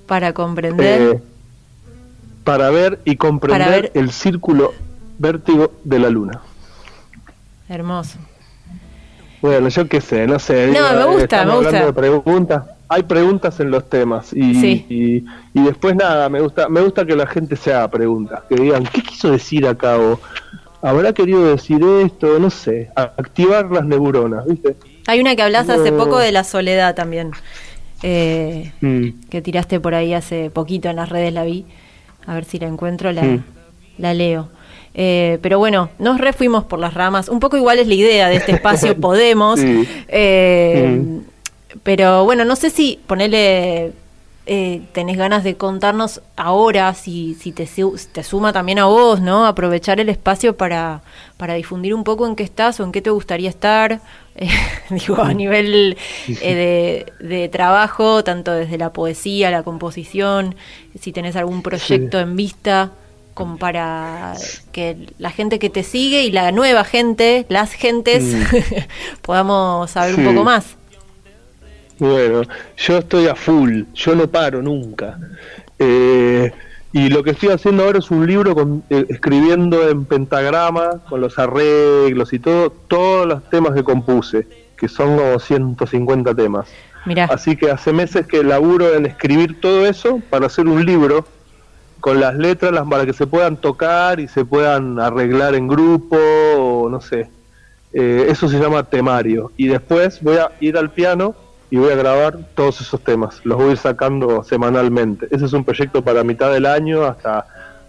para 0.07 0.33
comprender? 0.33 1.01
Eh, 1.01 1.21
para 2.43 2.69
ver 2.71 2.99
y 3.05 3.15
comprender 3.15 3.69
ver- 3.83 3.91
el 3.93 4.11
círculo 4.11 4.73
vértigo 5.19 5.71
de 5.83 5.99
la 5.99 6.09
luna. 6.09 6.41
Hermoso. 7.67 8.17
Bueno, 9.41 9.69
yo 9.69 9.87
qué 9.87 10.01
sé, 10.01 10.27
no 10.27 10.37
sé. 10.39 10.67
No, 10.67 10.93
me 10.93 11.05
gusta, 11.05 11.45
me 11.45 11.53
gusta. 11.55 11.67
hablando 11.69 11.85
de 11.87 11.93
preguntas. 11.93 12.63
Hay 12.91 13.03
preguntas 13.03 13.59
en 13.59 13.69
los 13.71 13.87
temas 13.89 14.33
y, 14.33 14.55
Sí. 14.55 14.85
y, 14.89 15.59
y 15.59 15.63
después 15.63 15.95
nada, 15.95 16.27
me 16.27 16.41
gusta, 16.41 16.67
me 16.69 16.81
gusta 16.81 17.05
que 17.05 17.15
la 17.15 17.27
gente 17.27 17.55
se 17.55 17.71
haga 17.73 17.87
preguntas, 17.89 18.41
que 18.49 18.55
digan, 18.55 18.83
¿qué 18.85 19.01
quiso 19.03 19.31
decir 19.31 19.67
acá? 19.67 19.97
O, 19.99 20.19
¿Habrá 20.81 21.13
querido 21.13 21.43
decir 21.51 21.79
esto? 22.03 22.39
No 22.39 22.49
sé, 22.49 22.89
activar 22.95 23.69
las 23.69 23.85
neuronas, 23.85 24.45
¿viste? 24.47 24.75
Hay 25.07 25.19
una 25.19 25.35
que 25.35 25.41
hablas 25.43 25.69
hace 25.69 25.91
poco 25.91 26.17
de 26.17 26.31
la 26.31 26.43
soledad 26.43 26.95
también. 26.95 27.31
Eh, 28.01 28.71
Mm. 28.81 29.09
que 29.29 29.41
tiraste 29.41 29.79
por 29.79 29.93
ahí 29.93 30.13
hace 30.13 30.49
poquito 30.49 30.89
en 30.89 30.95
las 30.95 31.09
redes, 31.09 31.33
la 31.33 31.43
vi. 31.43 31.65
A 32.25 32.33
ver 32.33 32.45
si 32.45 32.57
la 32.59 32.67
encuentro, 32.67 33.11
la, 33.11 33.23
Mm. 33.23 33.43
la 33.97 34.13
leo. 34.13 34.49
Eh, 34.93 35.37
pero 35.41 35.59
bueno, 35.59 35.89
nos 35.99 36.17
refuimos 36.19 36.63
por 36.65 36.79
las 36.79 36.93
ramas. 36.93 37.29
Un 37.29 37.39
poco 37.39 37.57
igual 37.57 37.79
es 37.79 37.87
la 37.87 37.93
idea 37.93 38.27
de 38.29 38.35
este 38.37 38.51
espacio 38.53 38.95
Podemos. 38.99 39.59
Sí. 39.59 39.87
Eh, 40.07 40.99
Mm. 41.01 41.19
Pero 41.83 42.23
bueno, 42.25 42.45
no 42.45 42.55
sé 42.55 42.71
si 42.71 42.99
ponerle... 43.05 43.91
eh, 44.47 44.81
tenés 44.91 45.17
ganas 45.17 45.43
de 45.43 45.55
contarnos 45.55 46.21
ahora, 46.35 46.95
si, 46.95 47.35
si 47.35 47.51
te, 47.51 47.69
te 48.11 48.23
suma 48.23 48.51
también 48.51 48.79
a 48.79 48.85
vos, 48.85 49.21
¿no? 49.21 49.45
Aprovechar 49.45 49.99
el 49.99 50.09
espacio 50.09 50.57
para, 50.57 51.01
para 51.37 51.53
difundir 51.53 51.93
un 51.93 52.03
poco 52.03 52.25
en 52.25 52.35
qué 52.35 52.41
estás 52.43 52.79
o 52.79 52.83
en 52.83 52.91
qué 52.91 53.01
te 53.03 53.11
gustaría 53.11 53.49
estar, 53.49 54.01
eh, 54.35 54.49
digo, 54.89 55.21
a 55.21 55.31
nivel 55.35 55.95
eh, 56.27 57.05
de, 57.19 57.27
de 57.27 57.49
trabajo, 57.49 58.23
tanto 58.23 58.51
desde 58.51 58.79
la 58.79 58.91
poesía, 58.91 59.51
la 59.51 59.61
composición, 59.61 60.55
si 60.99 61.11
tenés 61.11 61.35
algún 61.35 61.61
proyecto 61.61 62.19
en 62.19 62.35
vista, 62.35 62.91
como 63.33 63.57
para 63.57 64.33
que 64.71 65.07
la 65.17 65.31
gente 65.31 65.59
que 65.59 65.69
te 65.69 65.83
sigue 65.83 66.23
y 66.23 66.31
la 66.31 66.51
nueva 66.51 66.83
gente, 66.83 67.45
las 67.49 67.73
gentes, 67.73 68.35
podamos 69.21 69.91
saber 69.91 70.15
un 70.15 70.25
poco 70.25 70.43
más. 70.43 70.75
Bueno, 71.99 72.43
yo 72.77 72.97
estoy 72.97 73.27
a 73.27 73.35
full, 73.35 73.83
yo 73.93 74.15
no 74.15 74.27
paro 74.27 74.61
nunca. 74.61 75.19
Eh, 75.77 76.51
y 76.91 77.09
lo 77.09 77.23
que 77.23 77.31
estoy 77.31 77.49
haciendo 77.49 77.83
ahora 77.83 77.99
es 77.99 78.09
un 78.09 78.25
libro 78.25 78.55
con, 78.55 78.83
eh, 78.89 79.05
escribiendo 79.09 79.87
en 79.89 80.05
pentagrama, 80.05 81.01
con 81.07 81.21
los 81.21 81.37
arreglos 81.37 82.33
y 82.33 82.39
todo, 82.39 82.71
todos 82.71 83.27
los 83.27 83.49
temas 83.49 83.73
que 83.73 83.83
compuse, 83.83 84.47
que 84.75 84.87
son 84.87 85.17
como 85.17 85.39
150 85.39 86.33
temas. 86.33 86.67
Mirá. 87.05 87.25
Así 87.25 87.55
que 87.55 87.69
hace 87.69 87.93
meses 87.93 88.25
que 88.25 88.43
laburo 88.43 88.95
en 88.95 89.05
escribir 89.05 89.59
todo 89.61 89.85
eso 89.85 90.19
para 90.29 90.47
hacer 90.47 90.67
un 90.67 90.85
libro 90.85 91.25
con 91.99 92.19
las 92.19 92.35
letras 92.35 92.71
las, 92.71 92.87
para 92.87 93.05
que 93.05 93.13
se 93.13 93.27
puedan 93.27 93.57
tocar 93.57 94.19
y 94.19 94.27
se 94.27 94.45
puedan 94.45 94.99
arreglar 94.99 95.55
en 95.55 95.67
grupo 95.67 96.17
o 96.57 96.89
no 96.89 97.01
sé. 97.01 97.29
Eh, 97.93 98.27
eso 98.29 98.47
se 98.47 98.59
llama 98.59 98.83
temario. 98.83 99.51
Y 99.57 99.67
después 99.67 100.21
voy 100.21 100.37
a 100.37 100.51
ir 100.59 100.77
al 100.77 100.91
piano 100.91 101.35
y 101.71 101.77
voy 101.77 101.91
a 101.91 101.95
grabar 101.95 102.37
todos 102.55 102.81
esos 102.81 103.03
temas. 103.03 103.41
Los 103.43 103.57
voy 103.57 103.69
a 103.69 103.71
ir 103.71 103.77
sacando 103.77 104.43
semanalmente. 104.43 105.27
Ese 105.31 105.45
es 105.45 105.53
un 105.53 105.63
proyecto 105.63 106.03
para 106.03 106.23
mitad 106.23 106.51
del 106.51 106.65
año 106.65 107.03
hasta 107.03 107.45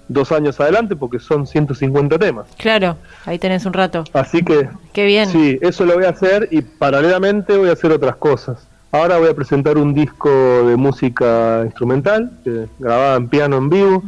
dos 0.09 0.33
años 0.33 0.59
adelante 0.61 0.96
porque 0.96 1.20
son 1.20 1.46
150 1.46 2.18
temas. 2.18 2.46
Claro, 2.59 2.96
ahí 3.27 3.38
tenés 3.38 3.64
un 3.64 3.73
rato. 3.73 4.05
Así 4.12 4.42
que 4.42 4.68
Qué 4.92 5.07
bien. 5.07 5.29
Sí, 5.29 5.59
eso 5.61 5.85
lo 5.85 5.94
voy 5.94 6.05
a 6.05 6.11
hacer 6.11 6.49
y 6.51 6.62
paralelamente 6.62 7.57
voy 7.57 7.68
a 7.68 7.73
hacer 7.73 7.92
otras 7.92 8.16
cosas. 8.16 8.69
Ahora 8.92 9.18
voy 9.18 9.29
a 9.29 9.35
presentar 9.35 9.79
un 9.79 9.94
disco 9.94 10.29
de 10.29 10.76
música 10.76 11.62
instrumental, 11.64 12.33
que- 12.42 12.66
grabada 12.79 13.16
en 13.16 13.29
piano 13.29 13.57
en 13.57 13.68
vivo. 13.70 14.03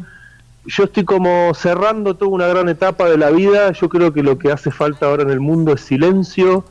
Yo 0.67 0.85
estoy 0.85 1.05
como 1.05 1.53
cerrando 1.55 2.15
toda 2.15 2.31
una 2.33 2.47
gran 2.49 2.69
etapa 2.69 3.09
de 3.09 3.17
la 3.17 3.31
vida. 3.31 3.73
Yo 3.73 3.89
creo 3.89 4.13
que 4.13 4.23
lo 4.23 4.39
que 4.39 4.51
hace 4.51 4.71
falta 4.71 5.07
ahora 5.07 5.23
en 5.23 5.31
el 5.31 5.41
mundo 5.41 5.73
es 5.73 5.81
silencio. 5.83 6.65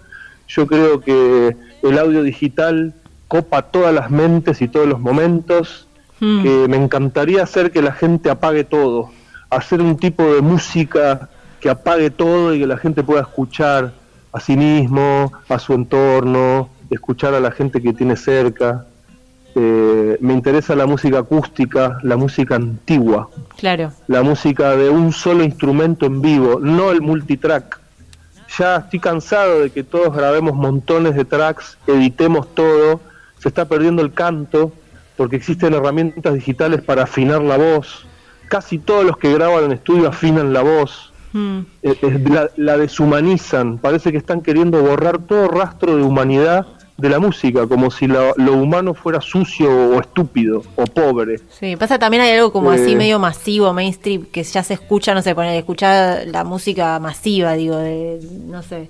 Yo 0.48 0.68
creo 0.68 1.00
que 1.02 1.56
el 1.84 1.98
audio 1.98 2.24
digital 2.24 2.94
copa 3.28 3.62
todas 3.64 3.94
las 3.94 4.10
mentes 4.12 4.62
y 4.62 4.68
todos 4.68 4.88
los 4.88 5.00
momentos. 5.00 5.88
Mm. 6.20 6.44
Que 6.44 6.68
me 6.70 6.78
encantaría 6.78 7.44
hacer 7.44 7.72
que 7.72 7.82
la 7.82 7.94
gente 7.94 8.30
apague 8.30 8.64
todo. 8.64 9.10
Hacer 9.50 9.82
un 9.82 9.98
tipo 9.98 10.24
de 10.34 10.42
música 10.42 11.30
que 11.60 11.70
apague 11.70 12.10
todo 12.12 12.54
y 12.54 12.60
que 12.60 12.68
la 12.68 12.78
gente 12.78 13.04
pueda 13.04 13.22
escuchar 13.22 13.94
a 14.34 14.40
sí 14.40 14.56
mismo, 14.56 15.32
a 15.50 15.60
su 15.60 15.74
entorno, 15.74 16.70
escuchar 16.92 17.34
a 17.34 17.40
la 17.40 17.52
gente 17.52 17.82
que 17.82 17.94
tiene 17.94 18.16
cerca. 18.16 18.86
Eh, 19.56 20.18
me 20.22 20.34
interesa 20.34 20.76
la 20.76 20.86
música 20.86 21.20
acústica, 21.20 21.98
la 22.04 22.16
música 22.16 22.56
antigua, 22.56 23.30
Claro. 23.58 23.92
la 24.08 24.22
música 24.24 24.76
de 24.78 24.90
un 24.90 25.12
solo 25.12 25.44
instrumento 25.44 26.06
en 26.06 26.22
vivo, 26.22 26.60
no 26.62 26.92
el 26.92 27.02
multitrack. 27.02 27.80
Ya 28.58 28.78
estoy 28.78 29.00
cansado 29.00 29.60
de 29.62 29.70
que 29.70 29.84
todos 29.84 30.16
grabemos 30.16 30.54
montones 30.56 31.16
de 31.16 31.26
tracks, 31.26 31.78
editemos 31.88 32.54
todo, 32.54 33.02
se 33.40 33.50
está 33.50 33.66
perdiendo 33.66 34.02
el 34.02 34.14
canto 34.14 34.72
porque 35.18 35.36
existen 35.36 35.74
herramientas 35.74 36.34
digitales 36.34 36.82
para 36.82 37.04
afinar 37.04 37.42
la 37.42 37.58
voz. 37.58 38.06
Casi 38.48 38.78
todos 38.80 39.06
los 39.06 39.18
que 39.18 39.34
graban 39.34 39.66
en 39.66 39.72
estudio 39.74 40.08
afinan 40.08 40.54
la 40.54 40.62
voz, 40.62 41.08
Mm. 41.34 41.60
eh, 41.84 41.96
eh, 42.02 42.24
la, 42.30 42.50
la 42.58 42.78
deshumanizan, 42.78 43.78
parece 43.78 44.12
que 44.12 44.18
están 44.18 44.42
queriendo 44.42 44.82
borrar 44.82 45.20
todo 45.20 45.48
rastro 45.48 45.96
de 45.96 46.04
humanidad 46.04 46.68
de 47.02 47.10
la 47.10 47.20
música, 47.20 47.68
como 47.68 47.90
si 47.92 48.08
lo, 48.08 48.34
lo 48.38 48.54
humano 48.54 48.94
fuera 48.94 49.20
sucio 49.22 49.70
o 49.70 50.00
estúpido 50.00 50.64
o 50.76 50.86
pobre. 50.86 51.40
Sí, 51.60 51.76
pasa 51.76 51.98
también 52.00 52.22
hay 52.24 52.32
algo 52.32 52.52
como 52.54 52.72
así 52.72 52.94
Eh. 52.94 52.96
medio 52.96 53.20
masivo, 53.20 53.74
mainstream, 53.74 54.26
que 54.32 54.44
ya 54.44 54.64
se 54.64 54.76
escucha, 54.76 55.14
no 55.14 55.22
sé, 55.22 55.34
poner, 55.36 55.56
escuchar 55.58 56.28
la 56.28 56.44
música 56.44 57.00
masiva, 57.00 57.54
digo, 57.54 57.76
de, 57.78 58.20
no 58.46 58.62
sé, 58.64 58.90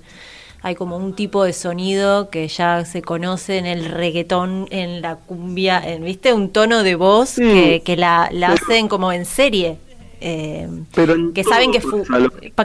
hay 0.62 0.74
como 0.76 0.96
un 0.96 1.14
tipo 1.16 1.42
de 1.42 1.52
sonido 1.52 2.30
que 2.30 2.46
ya 2.46 2.84
se 2.84 3.02
conoce 3.02 3.58
en 3.58 3.66
el 3.66 3.86
reggaetón, 3.86 4.68
en 4.70 5.02
la 5.02 5.16
cumbia, 5.16 5.80
en, 5.84 6.04
¿viste? 6.04 6.32
Un 6.32 6.50
tono 6.50 6.82
de 6.84 6.94
voz 6.94 7.30
Sí. 7.30 7.42
que, 7.42 7.82
que 7.84 7.96
la, 7.96 8.28
la 8.30 8.48
Pero- 8.52 8.60
hacen 8.64 8.88
como 8.88 9.10
en 9.12 9.24
serie. 9.24 9.78
eh, 10.20 10.68
Pero 10.94 11.16
que 11.34 11.42
saben 11.42 11.72
que, 11.72 11.80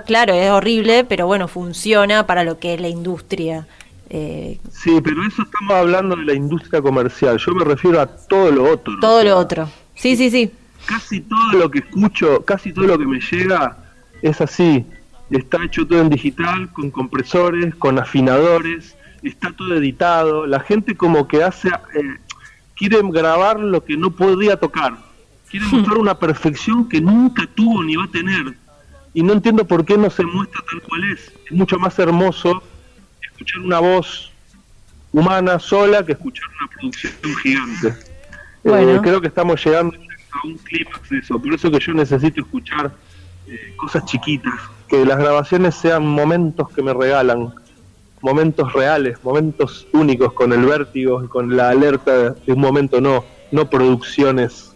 claro, 0.06 0.34
es 0.36 0.52
horrible, 0.52 1.06
pero 1.06 1.26
bueno, 1.26 1.48
funciona 1.48 2.28
para 2.28 2.44
lo 2.44 2.60
que 2.60 2.76
es 2.76 2.82
la 2.82 2.88
industria. 2.90 3.66
Eh, 4.10 4.60
Sí, 4.72 5.00
pero 5.04 5.24
eso 5.26 5.42
estamos 5.42 5.74
hablando 5.74 6.16
de 6.16 6.26
la 6.26 6.34
industria 6.34 6.82
comercial. 6.82 7.38
Yo 7.38 7.54
me 7.54 7.64
refiero 7.64 8.00
a 8.00 8.08
todo 8.08 8.52
lo 8.52 8.72
otro. 8.72 9.00
todo 9.00 9.24
lo 9.24 9.38
otro. 9.38 9.70
Sí, 9.96 10.16
sí, 10.16 10.30
sí. 10.30 10.52
Casi 10.86 11.22
todo 11.22 11.54
lo 11.54 11.70
que 11.70 11.80
escucho, 11.80 12.46
casi 12.46 12.72
todo 12.72 12.86
lo 12.86 12.98
que 12.98 13.06
me 13.06 13.20
llega 13.20 13.78
es 14.22 14.40
así. 14.40 14.86
Está 15.30 15.64
hecho 15.64 15.86
todo 15.86 16.00
en 16.00 16.10
digital, 16.10 16.72
con 16.72 16.90
compresores, 16.90 17.76
con 17.76 18.00
afinadores, 18.00 18.96
está 19.24 19.52
todo 19.52 19.76
editado. 19.76 20.46
La 20.46 20.62
gente 20.62 20.96
como 20.96 21.28
que 21.28 21.44
hace, 21.44 21.68
eh, 21.68 22.16
quiere 22.76 23.00
grabar 23.04 23.60
lo 23.60 23.84
que 23.84 23.98
no 23.98 24.12
podía 24.12 24.58
tocar. 24.58 24.96
Quiere 25.50 25.66
mostrar 25.72 25.98
una 25.98 26.18
perfección 26.18 26.88
que 26.88 27.02
nunca 27.02 27.46
tuvo 27.54 27.84
ni 27.84 27.98
va 27.98 28.06
a 28.06 28.12
tener. 28.12 28.56
Y 29.14 29.24
no 29.24 29.34
entiendo 29.34 29.66
por 29.66 29.84
qué 29.84 29.98
no 29.98 30.10
se 30.10 30.24
muestra 30.24 30.62
tal 30.70 30.82
cual 30.84 31.12
es. 31.12 31.34
Es 31.46 31.52
mucho 31.52 31.78
más 31.80 31.98
hermoso 32.00 32.62
escuchar 33.38 33.62
una 33.62 33.80
voz 33.80 34.32
humana 35.14 35.60
sola 35.60 36.04
que 36.04 36.14
escuchar 36.14 36.46
una 36.60 36.70
producción 36.70 37.14
gigante. 37.44 37.88
Eh, 37.90 37.94
Bueno. 38.64 39.02
creo 39.02 39.22
que 39.22 39.28
estamos 39.28 39.64
llegando 39.64 39.96
a 40.32 40.48
un 40.48 40.58
clímax 40.58 41.10
de 41.10 41.20
eso. 41.20 41.40
Por 41.40 41.54
eso 41.54 41.70
que 41.72 41.80
yo 41.80 41.94
necesito 41.94 42.42
escuchar 42.42 42.92
eh, 43.48 43.74
cosas 43.78 44.06
chiquitas. 44.06 44.54
Que 44.88 45.06
las 45.06 45.18
grabaciones 45.20 45.76
sean 45.76 46.06
momentos 46.08 46.70
que 46.72 46.82
me 46.82 46.94
regalan. 46.94 47.54
Momentos 48.22 48.74
reales, 48.74 49.24
momentos 49.24 49.88
únicos 49.94 50.34
con 50.34 50.52
el 50.52 50.66
vértigo 50.66 51.24
y 51.24 51.28
con 51.28 51.56
la 51.56 51.70
alerta 51.70 52.32
de 52.32 52.54
un 52.54 52.60
momento, 52.60 53.00
no, 53.00 53.24
no 53.52 53.70
producciones 53.70 54.74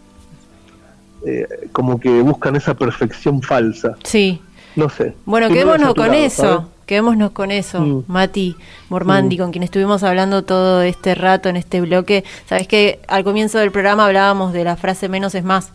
eh, 1.26 1.48
como 1.72 2.00
que 2.00 2.22
buscan 2.22 2.56
esa 2.56 2.76
perfección 2.76 3.42
falsa. 3.42 3.96
Sí. 4.04 4.40
No 4.76 4.90
sé. 4.90 5.14
Bueno, 5.26 5.50
quedémonos 5.50 5.94
con 5.96 6.08
lado, 6.08 6.20
eso. 6.20 6.42
¿sabes? 6.44 6.66
Quedémonos 6.86 7.32
con 7.32 7.52
eso, 7.52 7.80
Mm. 7.82 8.04
Mati 8.08 8.56
Mormandi, 8.90 9.36
Mm. 9.36 9.40
con 9.40 9.52
quien 9.52 9.64
estuvimos 9.64 10.04
hablando 10.04 10.44
todo 10.44 10.82
este 10.82 11.16
rato 11.16 11.48
en 11.50 11.56
este 11.56 11.80
bloque. 11.82 12.24
Sabes 12.48 12.68
que 12.68 13.00
al 13.08 13.24
comienzo 13.24 13.60
del 13.60 13.72
programa 13.72 14.06
hablábamos 14.06 14.52
de 14.54 14.64
la 14.66 14.76
frase 14.76 15.08
menos 15.08 15.34
es 15.36 15.44
más. 15.44 15.72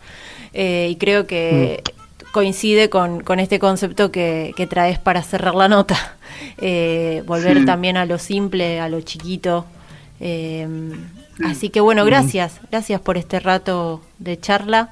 Eh, 0.53 0.89
y 0.91 0.95
creo 0.97 1.25
que 1.25 1.81
Mm. 1.83 2.31
coincide 2.33 2.89
con, 2.89 3.21
con 3.23 3.39
este 3.39 3.57
concepto 3.57 4.11
que, 4.11 4.53
que 4.55 4.67
traes 4.67 4.99
para 4.99 5.21
cerrar 5.23 5.55
la 5.55 5.67
nota. 5.67 5.95
Eh, 6.59 7.23
volver 7.25 7.59
Sí. 7.59 7.65
también 7.65 7.97
a 7.97 8.05
lo 8.05 8.19
simple, 8.19 8.79
a 8.79 8.89
lo 8.89 9.01
chiquito. 9.01 9.65
Eh, 10.19 10.67
así 11.45 11.69
que 11.69 11.79
bueno, 11.81 12.03
Mm. 12.03 12.07
gracias. 12.07 12.59
Gracias 12.71 12.99
por 13.01 13.17
este 13.17 13.39
rato 13.39 14.01
de 14.19 14.39
charla. 14.39 14.89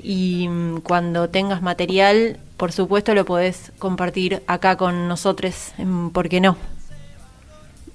Y 0.00 0.46
mm, 0.48 0.80
cuando 0.82 1.28
tengas 1.30 1.62
material, 1.62 2.38
por 2.64 2.72
supuesto 2.72 3.14
lo 3.14 3.26
podés 3.26 3.72
compartir 3.78 4.42
acá 4.46 4.78
con 4.78 5.06
nosotros, 5.06 5.74
¿por 6.14 6.30
qué 6.30 6.40
no? 6.40 6.56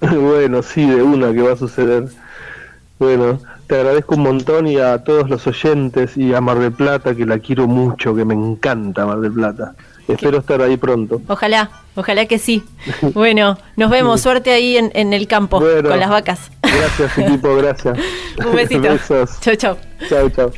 bueno, 0.00 0.62
sí, 0.62 0.88
de 0.88 1.02
una 1.02 1.32
que 1.32 1.42
va 1.42 1.54
a 1.54 1.56
suceder. 1.56 2.04
Bueno, 3.00 3.40
te 3.66 3.74
agradezco 3.74 4.14
un 4.14 4.22
montón 4.22 4.68
y 4.68 4.76
a 4.78 5.02
todos 5.02 5.28
los 5.28 5.44
oyentes 5.48 6.16
y 6.16 6.34
a 6.34 6.40
Mar 6.40 6.60
del 6.60 6.70
Plata, 6.70 7.16
que 7.16 7.26
la 7.26 7.40
quiero 7.40 7.66
mucho, 7.66 8.14
que 8.14 8.24
me 8.24 8.34
encanta 8.34 9.04
Mar 9.06 9.18
del 9.18 9.32
Plata. 9.32 9.74
Espero 10.06 10.38
estar 10.38 10.62
ahí 10.62 10.76
pronto. 10.76 11.20
Ojalá, 11.26 11.68
ojalá 11.96 12.26
que 12.26 12.38
sí. 12.38 12.62
Bueno, 13.12 13.58
nos 13.74 13.90
vemos, 13.90 14.20
suerte 14.20 14.52
ahí 14.52 14.76
en, 14.76 14.92
en 14.94 15.12
el 15.12 15.26
campo 15.26 15.58
Bueno. 15.58 15.88
con 15.88 15.98
las 15.98 16.10
vacas. 16.10 16.48
Gracias, 16.62 17.18
equipo, 17.18 17.56
gracias. 17.56 17.98
Un 18.46 18.54
besito. 18.54 18.82
Besos. 18.82 19.40
Chau, 19.40 19.56
chau. 19.56 19.76
Chao, 20.08 20.30
chao. 20.30 20.52